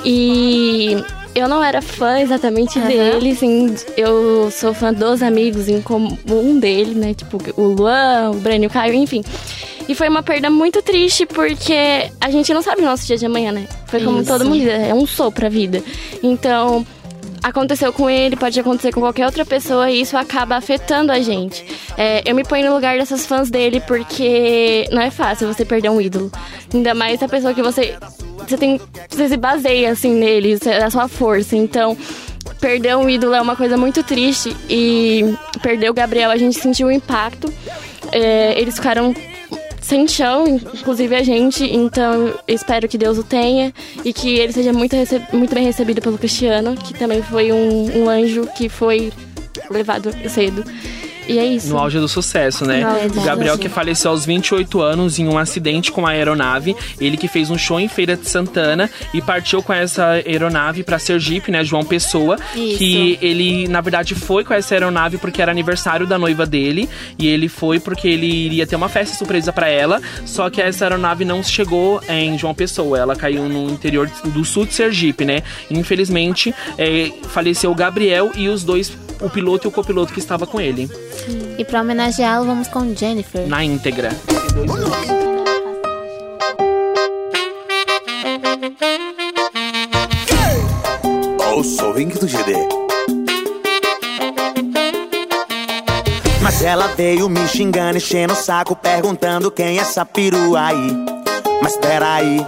[0.04, 0.96] E
[1.34, 2.88] eu não era fã exatamente Aham.
[2.88, 7.14] dele, assim, eu sou fã dos amigos em comum dele, né?
[7.14, 9.22] Tipo, o Luan, o Breno e o Caio, enfim.
[9.88, 13.26] E foi uma perda muito triste porque a gente não sabe o nosso dia de
[13.26, 13.66] amanhã, né?
[13.86, 14.30] Foi como Isso.
[14.30, 15.82] todo mundo diz, é um sopro a vida.
[16.22, 16.86] Então,
[17.42, 21.62] aconteceu com ele, pode acontecer com qualquer outra pessoa e isso acaba afetando a gente.
[21.98, 25.90] É, eu me ponho no lugar dessas fãs dele porque não é fácil você perder
[25.90, 26.32] um ídolo.
[26.72, 27.94] Ainda mais a pessoa que você.
[28.38, 28.80] Você tem.
[29.08, 31.56] Você se baseia assim nele, isso é a sua força.
[31.56, 31.96] Então.
[32.60, 36.88] Perder um ídolo é uma coisa muito triste e perder o Gabriel a gente sentiu
[36.88, 37.52] o impacto.
[38.12, 39.14] É, eles ficaram
[39.84, 41.64] sem chão, inclusive a gente.
[41.64, 43.72] Então espero que Deus o tenha
[44.04, 44.96] e que ele seja muito,
[45.32, 49.12] muito bem recebido pelo Cristiano, que também foi um, um anjo que foi
[49.70, 50.64] levado cedo.
[51.28, 51.68] E é isso.
[51.68, 52.80] No auge do sucesso, né?
[52.80, 56.10] No auge do O Gabriel que faleceu aos 28 anos em um acidente com a
[56.10, 56.76] aeronave.
[57.00, 60.98] Ele que fez um show em Feira de Santana e partiu com essa aeronave pra
[60.98, 61.64] Sergipe, né?
[61.64, 62.36] João Pessoa.
[62.54, 62.78] Isso.
[62.78, 66.88] Que ele, na verdade, foi com essa aeronave porque era aniversário da noiva dele.
[67.18, 70.00] E ele foi porque ele iria ter uma festa surpresa pra ela.
[70.24, 72.98] Só que essa aeronave não chegou em João Pessoa.
[72.98, 75.42] Ela caiu no interior do sul de Sergipe, né?
[75.70, 78.92] Infelizmente, é, faleceu o Gabriel e os dois,
[79.24, 80.88] o piloto e o copiloto que estava com ele.
[81.58, 83.46] E pra homenageá-lo, vamos com Jennifer.
[83.48, 84.10] Na íntegra.
[91.64, 92.52] Sou Vink do GD.
[96.42, 100.92] Mas ela veio me xingando, enchendo o saco, perguntando quem é essa perua aí.
[101.62, 102.46] Mas peraí,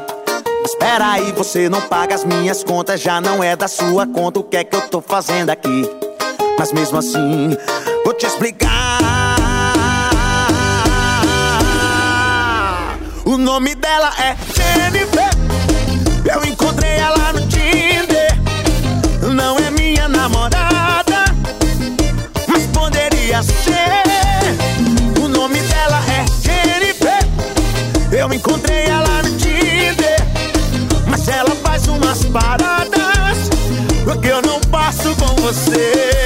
[0.61, 4.45] mas peraí, você não paga as minhas contas, já não é da sua conta, o
[4.45, 6.06] que é que eu tô fazendo aqui?
[6.59, 7.57] Mas mesmo assim,
[8.05, 8.99] vou te explicar.
[13.25, 15.31] O nome dela é Jennifer.
[16.25, 18.39] Eu encontrei ela no Tinder.
[19.35, 21.25] Não é minha namorada,
[22.49, 25.23] mas poderia ser.
[25.23, 27.19] O nome dela é Jennifer.
[28.11, 30.17] Eu encontrei ela no Tinder,
[31.07, 33.07] mas ela faz umas paradas
[34.27, 36.26] que eu não passo com você.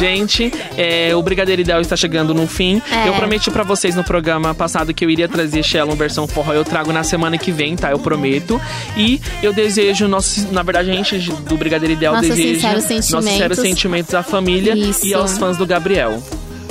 [0.00, 2.80] Gente, é, o Brigadeiro Ideal está chegando no fim.
[2.90, 3.06] É.
[3.06, 6.54] Eu prometi pra vocês no programa passado que eu iria trazer Shalom versão forró.
[6.54, 7.90] Eu trago na semana que vem, tá?
[7.90, 8.58] Eu prometo.
[8.96, 13.10] E eu desejo, nosso, na verdade, a gente do Brigadeiro Ideal Nossos deseja sinceros sentimentos.
[13.10, 15.06] nossos sinceros sentimentos à família Isso.
[15.06, 16.22] e aos fãs do Gabriel.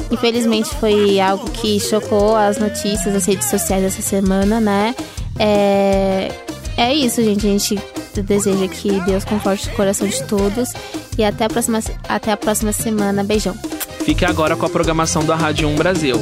[0.09, 4.95] Infelizmente foi algo que chocou as notícias, as redes sociais essa semana, né?
[5.37, 6.31] É,
[6.79, 7.45] é isso, gente.
[7.45, 7.79] A gente
[8.21, 10.71] deseja que Deus conforte o coração de todos.
[11.17, 13.23] E até a próxima, até a próxima semana.
[13.23, 13.55] Beijão.
[14.05, 16.15] Fique agora com a programação da Rádio 1 Brasil.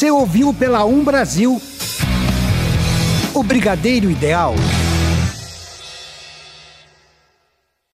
[0.00, 1.60] Você ouviu pela Um Brasil
[3.34, 4.54] o Brigadeiro Ideal.